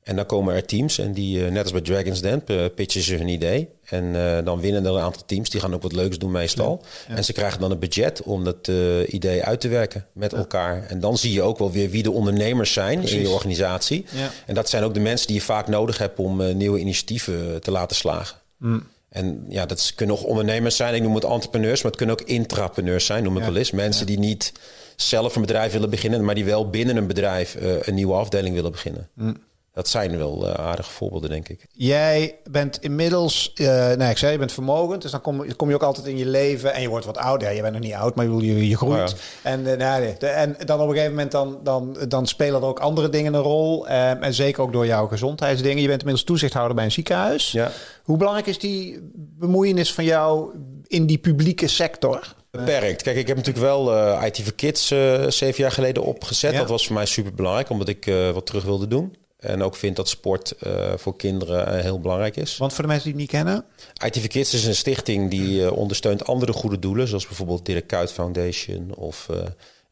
[0.02, 3.28] En dan komen er teams en die, net als bij Dragon's Den, pitchen ze hun
[3.28, 3.68] idee.
[3.84, 5.50] En uh, dan winnen er een aantal teams.
[5.50, 6.84] Die gaan ook wat leuks doen meestal.
[7.08, 7.14] Ja.
[7.14, 10.36] En ze krijgen dan een budget om dat uh, idee uit te werken met ja.
[10.36, 10.86] elkaar.
[10.86, 13.16] En dan zie je ook wel weer wie de ondernemers zijn Precies.
[13.16, 14.04] in je organisatie.
[14.46, 17.60] En dat zijn ook de mensen die je vaak nodig hebt om uh, nieuwe initiatieven
[17.60, 18.36] te laten slagen.
[18.56, 18.86] Mm.
[19.08, 20.94] En ja, dat kunnen ook ondernemers zijn.
[20.94, 23.70] Ik noem het entrepreneurs, maar het kunnen ook intrapreneurs zijn, noem ik wel eens.
[23.70, 24.52] Mensen die niet
[24.96, 28.70] zelf een bedrijf willen beginnen, maar die wel binnen een bedrijf een nieuwe afdeling willen
[28.70, 29.08] beginnen.
[29.14, 31.66] Mm dat zijn wel uh, aardige voorbeelden, denk ik.
[31.72, 35.74] Jij bent inmiddels, uh, nou ik zei, je bent vermogend, dus dan kom, kom je
[35.74, 37.48] ook altijd in je leven en je wordt wat ouder.
[37.48, 39.16] Ja, je bent nog niet oud, maar je, je groeit.
[39.42, 42.80] En, uh, nou, en dan op een gegeven moment dan, dan, dan spelen er ook
[42.80, 43.88] andere dingen een rol.
[43.88, 45.83] en zeker ook door jouw gezondheidsdingen.
[45.83, 47.52] Je bent inmiddels toezichthouder bij een ziekenhuis.
[47.52, 47.70] Ja.
[48.02, 50.54] Hoe belangrijk is die bemoeienis van jou
[50.87, 52.35] in die publieke sector?
[52.50, 53.02] Beperkt.
[53.02, 54.87] Kijk, ik heb natuurlijk wel IT for Kids
[55.28, 56.54] zeven jaar geleden opgezet.
[56.54, 59.14] Dat was voor mij super belangrijk, omdat ik wat terug wilde doen.
[59.40, 62.57] En ook vind dat sport uh, voor kinderen uh, heel belangrijk is.
[62.57, 63.64] Want voor de mensen die het niet kennen?
[64.05, 67.09] ITV Kids is een stichting die uh, ondersteunt andere goede doelen.
[67.09, 69.29] Zoals bijvoorbeeld Dirk Kuyt Foundation of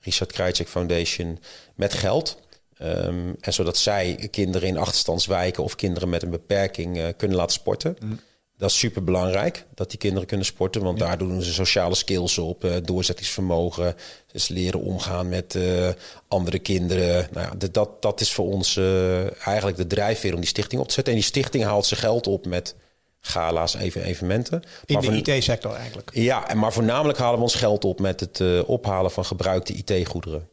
[0.01, 1.39] Richard Krajcek Foundation
[1.75, 2.39] met geld.
[2.83, 7.97] Um, en zodat zij kinderen in achterstandswijken of kinderen met een beperking kunnen laten sporten.
[8.01, 8.21] Mm.
[8.59, 12.39] Dat is super belangrijk dat die kinderen kunnen sporten, want daar doen ze sociale skills
[12.39, 13.95] op, uh, doorzettingsvermogen,
[14.33, 15.89] dus leren omgaan met uh,
[16.29, 17.29] andere kinderen.
[17.33, 20.89] Nou ja, dat, dat is voor ons uh, eigenlijk de drijfveer om die stichting op
[20.89, 21.13] te zetten.
[21.13, 22.75] En die stichting haalt zijn geld op met
[23.21, 24.63] gala's, even evenementen.
[24.85, 26.11] In maar de IT-sector eigenlijk?
[26.13, 30.49] Ja, en maar voornamelijk halen we ons geld op met het ophalen van gebruikte IT-goederen.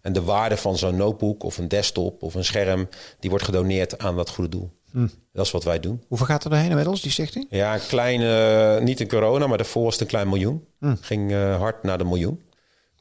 [0.00, 2.88] En de waarde van zo'n notebook of een desktop of een scherm,
[3.20, 4.70] die wordt gedoneerd aan dat goede doel.
[4.92, 5.06] Hm.
[5.32, 6.02] Dat is wat wij doen.
[6.08, 7.46] Hoeveel gaat er doorheen inmiddels, die stichting?
[7.50, 10.64] Ja, een kleine, niet in corona, maar daarvoor was het een klein miljoen.
[10.78, 10.94] Hm.
[11.00, 12.42] Ging uh, hard naar de miljoen.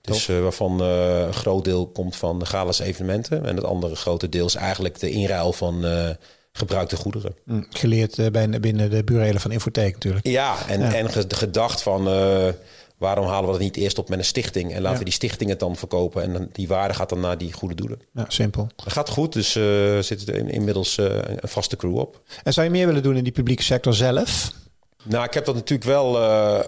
[0.01, 3.45] Dus uh, waarvan uh, een groot deel komt van de Galas evenementen.
[3.45, 5.85] En het andere grote deel is eigenlijk de inruil van
[6.51, 7.35] gebruikte goederen.
[7.45, 7.61] Hm.
[7.69, 10.27] Geleerd binnen de burelen van Infotheek natuurlijk.
[10.27, 10.93] Ja, en, ja.
[10.93, 12.07] en gedacht van
[13.01, 15.49] waarom halen we dat niet eerst op met een stichting en laten we die stichting
[15.49, 17.99] het dan verkopen en die waarde gaat dan naar die goede doelen.
[18.13, 18.67] Ja, simpel.
[18.75, 22.21] Dat gaat goed, dus uh, zit er inmiddels uh, een vaste crew op.
[22.43, 24.51] En zou je meer willen doen in die publieke sector zelf?
[25.03, 26.59] Nou, ik heb dat natuurlijk wel, uh,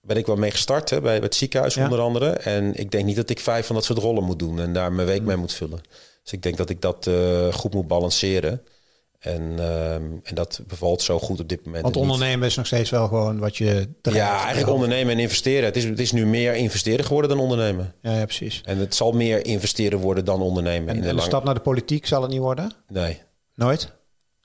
[0.00, 2.30] ben ik wel mee gestart hè, bij, het ziekenhuis onder andere.
[2.30, 4.92] En ik denk niet dat ik vijf van dat soort rollen moet doen en daar
[4.92, 5.80] mijn week mee moet vullen.
[6.22, 7.10] Dus ik denk dat ik dat
[7.52, 8.62] goed moet balanceren.
[9.22, 11.82] En, um, en dat bevalt zo goed op dit moment.
[11.82, 13.88] Want ondernemen is nog steeds wel gewoon wat je.
[14.02, 15.64] Ja, eigenlijk ondernemen en investeren.
[15.64, 17.94] Het is, het is nu meer investeren geworden dan ondernemen.
[18.00, 18.60] Ja, ja precies.
[18.64, 20.88] En het zal meer investeren worden dan ondernemen.
[20.88, 22.72] En, in de, en de stap naar de politiek zal het niet worden?
[22.88, 23.20] Nee.
[23.54, 23.92] Nooit?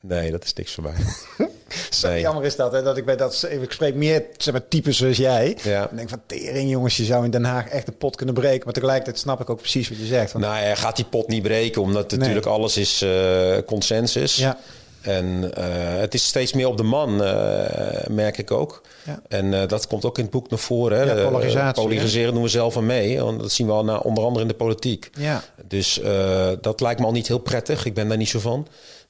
[0.01, 0.95] Nee, dat is niks voor mij.
[1.89, 2.21] Zo nee.
[2.21, 5.17] jammer is dat, hè, dat ik bij dat ik spreek meer zeg maar, types zoals
[5.17, 5.57] jij.
[5.63, 5.89] Ja.
[5.89, 8.61] En denk van tering, jongens, je zou in Den Haag echt de pot kunnen breken.
[8.63, 10.31] Maar tegelijkertijd snap ik ook precies wat je zegt.
[10.31, 10.45] Want...
[10.45, 12.19] Nou, hij gaat die pot niet breken, omdat nee.
[12.19, 14.35] natuurlijk alles is uh, consensus.
[14.35, 14.57] Ja.
[15.01, 17.27] En uh, het is steeds meer op de man, uh,
[18.09, 18.81] merk ik ook.
[19.05, 19.21] Ja.
[19.27, 20.97] En uh, dat komt ook in het boek naar voren.
[20.97, 21.13] Hè.
[21.13, 21.83] Ja, polarisatie.
[21.83, 23.21] polariseren doen we zelf aan mee.
[23.21, 25.09] Want dat zien we al na, onder andere in de politiek.
[25.17, 25.43] Ja.
[25.67, 26.01] Dus
[26.61, 27.85] dat lijkt me al niet heel prettig.
[27.85, 28.67] Ik ben daar niet zo van.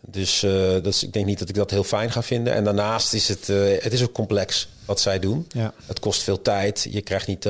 [0.09, 2.53] Dus dat is, ik denk niet dat ik dat heel fijn ga vinden.
[2.53, 3.47] En daarnaast is het,
[3.83, 5.45] het is ook complex wat zij doen.
[5.49, 5.73] Ja.
[5.85, 6.87] Het kost veel tijd.
[6.89, 7.43] Je krijgt niet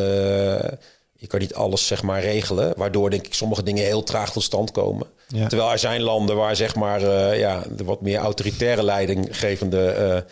[1.19, 4.43] je kan niet alles zeg maar regelen, waardoor denk ik sommige dingen heel traag tot
[4.43, 5.07] stand komen.
[5.27, 7.01] Terwijl er zijn landen waar zeg maar
[7.37, 10.25] ja, de wat meer autoritaire leidinggevende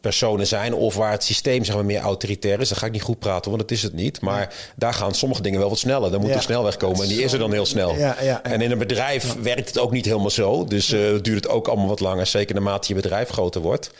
[0.00, 2.68] personen zijn of waar het systeem zeg maar meer autoritair is.
[2.68, 4.20] Dan ga ik niet goed praten, want dat is het niet.
[4.20, 6.10] Maar daar gaan sommige dingen wel wat sneller.
[6.10, 6.36] Dan moet ja.
[6.36, 7.96] er snelweg komen en die is er dan heel snel.
[8.42, 10.64] En in een bedrijf werkt het ook niet helemaal zo.
[10.64, 13.90] Dus uh, duurt het ook allemaal wat langer, zeker naarmate je bedrijf groter wordt.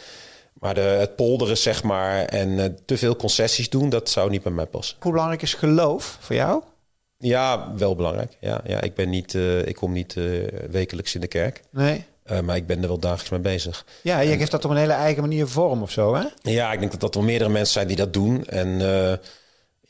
[0.53, 4.43] Maar de, het polderen, zeg maar, en uh, te veel concessies doen, dat zou niet
[4.43, 4.97] bij mij passen.
[5.01, 6.63] Hoe belangrijk is geloof voor jou?
[7.19, 8.37] Ja, wel belangrijk.
[8.41, 10.17] Ja, ja ik, ben niet, uh, ik kom niet
[10.71, 11.63] wekelijks in de kerk.
[11.71, 12.05] Nee.
[12.43, 13.85] Maar ik ben er wel dagelijks mee bezig.
[14.03, 16.25] Ja, je geeft dat op een hele eigen manier vorm of zo, hè?
[16.43, 18.47] Ja, ik denk dat dat wel meerdere mensen zijn die dat doen.
[18.47, 18.81] En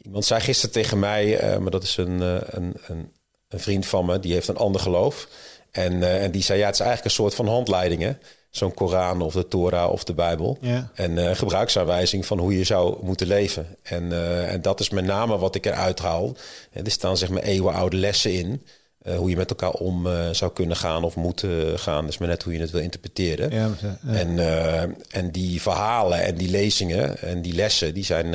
[0.02, 3.12] iemand zei gisteren tegen mij, maar dat is een, een, een,
[3.48, 5.28] een, vriend van me, die heeft een ander geloof.
[5.70, 8.20] En, en die zei, ja, het is eigenlijk een soort van handleidingen
[8.50, 10.58] zo'n Koran of de Torah of de Bijbel.
[10.60, 10.90] Ja.
[10.94, 13.66] En gebruiksaanwijzing van hoe je zou moeten leven.
[13.82, 14.12] En,
[14.48, 16.36] en dat is met name wat ik eruit haal.
[16.72, 18.66] En er staan zeg maar eeuwenoude lessen in.
[19.06, 22.06] Uh, hoe je met elkaar om zou kunnen gaan of moeten gaan.
[22.06, 23.50] Dus maar net hoe je het wil interpreteren.
[23.50, 23.98] Ja, ja.
[24.12, 24.38] En,
[25.10, 28.30] en die verhalen en die lezingen en die lessen, die zijn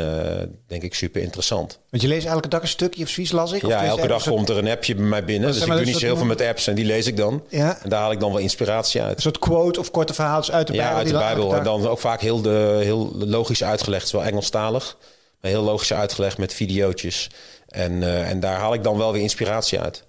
[0.67, 1.79] denk ik super interessant.
[1.89, 3.65] Want je leest elke dag een stukje of zoiets las ik?
[3.65, 5.51] Ja, elke dag komt er een appje bij mij binnen.
[5.51, 7.43] Dus ik doe niet zo heel veel met apps en die lees ik dan.
[7.49, 7.77] Ja.
[7.83, 9.15] En daar haal ik dan wel inspiratie uit.
[9.15, 10.91] Een soort quote of korte verhaaltjes uit de Bijbel?
[10.91, 11.55] Ja, uit de Bijbel.
[11.55, 14.11] En dan ook vaak heel, de, heel logisch uitgelegd.
[14.11, 14.97] Wel Engelstalig.
[15.41, 17.29] Maar heel logisch uitgelegd met videootjes.
[17.67, 20.03] En, en daar haal ik dan wel weer inspiratie uit.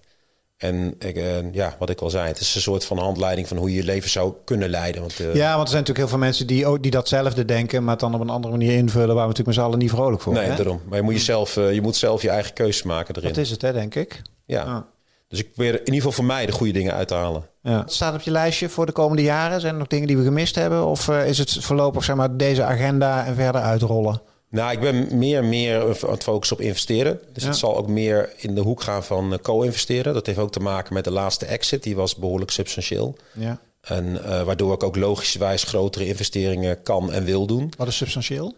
[0.65, 3.57] En ik, uh, ja, wat ik al zei, het is een soort van handleiding van
[3.57, 5.01] hoe je je leven zou kunnen leiden.
[5.01, 7.91] Want, uh, ja, want er zijn natuurlijk heel veel mensen die, die datzelfde denken, maar
[7.91, 10.23] het dan op een andere manier invullen, waar we natuurlijk met z'n allen niet vrolijk
[10.23, 10.57] voor Nee, hè?
[10.57, 10.81] daarom.
[10.89, 13.29] Maar je moet, jezelf, uh, je moet zelf je eigen keuze maken erin.
[13.29, 14.23] Dat is het, hè, denk ik.
[14.47, 14.63] Ja.
[14.63, 14.81] Ah.
[15.29, 17.47] Dus ik probeer in ieder geval voor mij de goede dingen uit te halen.
[17.63, 17.79] Ja.
[17.79, 19.61] Het staat op je lijstje voor de komende jaren.
[19.61, 20.87] Zijn er nog dingen die we gemist hebben?
[20.87, 24.21] Of uh, is het voorlopig zeg maar, deze agenda en verder uitrollen?
[24.55, 27.21] Nou, ik ben meer meer aan het focussen op investeren.
[27.33, 30.15] Dus het zal ook meer in de hoek gaan van eh, co-investeren.
[30.15, 31.83] Dat heeft ook te maken met de laatste exit.
[31.83, 33.17] Die was behoorlijk substantieel.
[33.33, 33.61] Ja.
[33.81, 37.73] En uh, waardoor ik ook logischerwijs grotere investeringen kan en wil doen.
[37.77, 38.55] Wat is substantieel?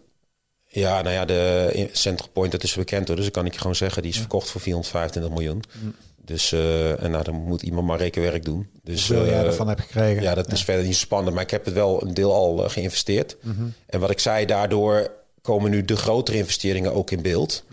[0.67, 3.17] Ja, nou ja, de Central Point, dat is bekend hoor.
[3.17, 5.63] Dus ik kan ik je gewoon zeggen, die is verkocht voor 425 miljoen.
[5.81, 5.95] Mm.
[6.25, 8.69] Dus uh, en nou, dan moet iemand maar rekenwerk doen.
[8.83, 10.21] Dus Hoeveel jij ervan hebt gekregen?
[10.21, 11.33] Ja, dat is verder niet spannend.
[11.33, 13.37] Maar ik heb het wel een deel al geïnvesteerd.
[13.41, 13.73] Mm -hmm.
[13.85, 15.11] En wat ik zei, daardoor
[15.47, 17.63] komen nu de grotere investeringen ook in beeld.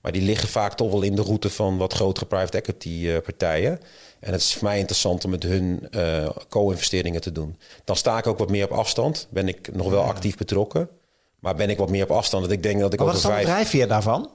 [0.00, 3.16] Maar die liggen vaak toch wel in de route van wat grotere private equity uh,
[3.18, 3.80] partijen.
[4.20, 7.58] En het is voor mij interessant om met hun uh, co-investeringen te doen.
[7.84, 9.26] Dan sta ik ook wat meer op afstand.
[9.30, 10.88] Ben ik nog wel actief betrokken.
[11.40, 12.44] Maar ben ik wat meer op afstand.
[12.44, 13.44] Dat ik denk dat ik maar wat is vijf...
[13.44, 14.30] drijfveer daarvan?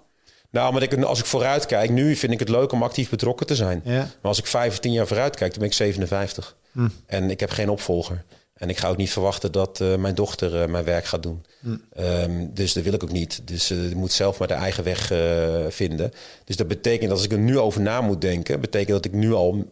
[0.50, 3.48] Nou, maar ik, als ik vooruit kijk, nu vind ik het leuk om actief betrokken
[3.48, 3.82] te zijn.
[3.84, 3.98] Ja.
[3.98, 6.56] Maar als ik vijf of tien jaar vooruit kijk, dan ben ik 57.
[6.72, 6.88] Hm.
[7.06, 8.24] En ik heb geen opvolger.
[8.60, 11.46] En ik ga ook niet verwachten dat uh, mijn dochter uh, mijn werk gaat doen.
[11.60, 11.78] Hm.
[12.00, 13.42] Um, dus dat wil ik ook niet.
[13.44, 15.12] Dus uh, moet zelf maar de eigen weg
[15.74, 16.12] vinden.
[16.46, 19.14] Dus dat betekent dat als ik er nu over na moet denken, betekent dat ik
[19.14, 19.66] nu al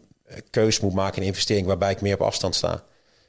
[0.50, 2.82] keus moet maken in investering waarbij ik meer op afstand sta.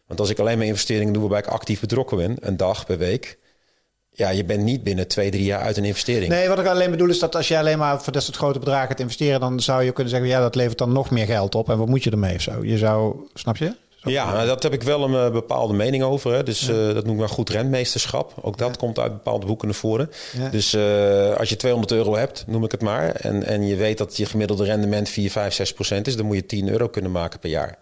[0.08, 2.98] Want als ik alleen maar investeringen doe waarbij ik actief betrokken ben, een dag per
[2.98, 3.38] week,
[4.12, 6.32] ja, je bent niet binnen twee, drie jaar uit een investering.
[6.32, 8.60] Nee, wat ik alleen bedoel is dat als je alleen maar voor dat soort grote
[8.60, 11.56] bedragen gaat investeren, dan zou je kunnen zeggen, ja, dat levert dan nog meer geld
[11.56, 11.70] op.
[11.70, 12.64] En wat moet je ermee of zo?
[12.66, 13.76] Je zou, snap je?
[14.04, 16.34] Ja, nou, dat heb ik wel een uh, bepaalde mening over.
[16.34, 16.44] Hè.
[16.44, 18.34] Dus uh, dat noem ik maar goed rentmeesterschap.
[18.42, 20.10] Ook dat komt uit bepaalde boeken naar voren.
[20.38, 20.50] Ja.
[20.50, 23.10] Dus uh, als je 200 euro hebt, noem ik het maar.
[23.10, 26.16] En, en je weet dat je gemiddelde rendement 4, 5, 6 procent is.
[26.16, 27.78] Dan moet je 10 euro kunnen maken per jaar.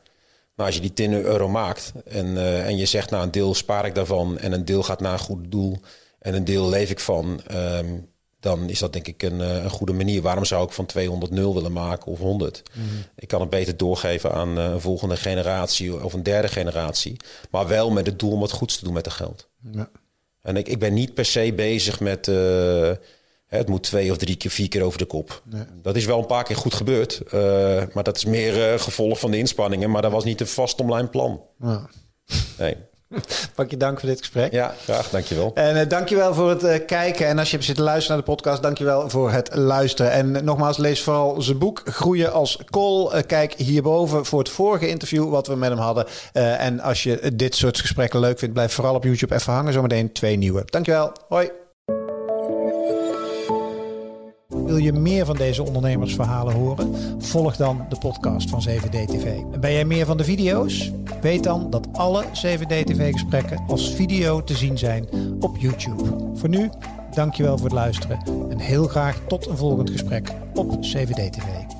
[0.55, 3.85] Nou, als je die 10 euro maakt en, en je zegt, nou een deel spaar
[3.85, 4.37] ik daarvan.
[4.37, 5.79] En een deel gaat naar een goed doel.
[6.19, 7.41] En een deel leef ik van.
[7.51, 8.09] Um,
[8.47, 10.21] dan is dat denk ik een, een, goede manier.
[10.21, 12.63] Waarom zou ik van 200 0 willen maken of 100?
[12.73, 13.03] Mm -hmm.
[13.15, 17.17] Ik kan het beter doorgeven aan een volgende generatie of een derde generatie.
[17.51, 19.47] Maar wel met het doel om wat goeds te doen met het geld.
[19.71, 19.89] Ja.
[20.41, 22.27] En ik, ik ben niet per se bezig met...
[22.27, 22.91] Uh,
[23.47, 25.41] het moet twee of drie keer, vier keer over de kop.
[25.45, 25.63] Nee.
[25.81, 27.21] Dat is wel een paar keer goed gebeurd.
[27.25, 27.31] Uh,
[27.93, 29.91] maar dat is meer uh, gevolg van de inspanningen.
[29.91, 31.41] Maar dat was niet een vast online plan.
[31.59, 31.89] Ja.
[32.57, 32.75] Nee.
[33.55, 34.51] Pak je dank voor dit gesprek.
[34.51, 35.09] Ja, graag.
[35.09, 35.51] Dankjewel.
[35.53, 37.27] En uh, dankjewel voor het uh, kijken.
[37.27, 40.11] En als je hebt zitten luisteren naar de podcast, dankjewel voor het luisteren.
[40.11, 43.11] En nogmaals, lees vooral zijn boek Groeien als Kool.
[43.27, 46.05] Kijk hierboven voor het vorige interview wat we met hem hadden.
[46.33, 49.73] en als je dit soort gesprekken leuk vindt, blijf vooral op YouTube even hangen.
[49.73, 50.63] Zometeen twee nieuwe.
[50.65, 51.11] Dankjewel.
[51.27, 51.66] Hoi.
[54.67, 56.95] Wil je meer van deze ondernemersverhalen horen?
[57.19, 59.25] Volg dan de podcast van 7D-TV.
[59.25, 60.91] En ben jij meer van de video's?
[61.21, 65.07] Weet dan dat alle 7D-TV-gesprekken als video te zien zijn
[65.39, 66.03] op YouTube.
[66.33, 66.69] Voor nu,
[67.13, 71.76] dankjewel voor het luisteren en heel graag tot een volgend gesprek op 7D-TV.